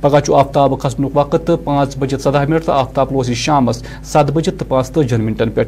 پگہ 0.00 0.32
آفتاب 0.34 0.80
کھسن 0.80 1.04
وقت 1.14 1.50
پانچ 1.64 1.96
بجے 1.98 2.16
ژدہ 2.24 2.44
منٹ 2.48 2.64
تو 2.66 2.72
آفتاب 2.72 3.12
روز 3.12 3.30
شام 3.44 3.72
ست 3.72 4.30
بجے 4.34 4.50
تو 4.50 4.64
پانچ 4.68 4.90
تجن 4.94 5.24
منٹن 5.24 5.50
پہ 5.54 5.62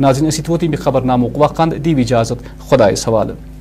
ناظرین 0.00 0.28
اس 0.28 0.40
ووت 0.48 0.64
خبر 0.80 1.02
نامک 1.02 1.38
وقت، 1.38 1.60
دی 1.84 2.00
اجازت 2.00 2.68
خدا 2.68 2.88
حوالہ۔ 2.88 3.51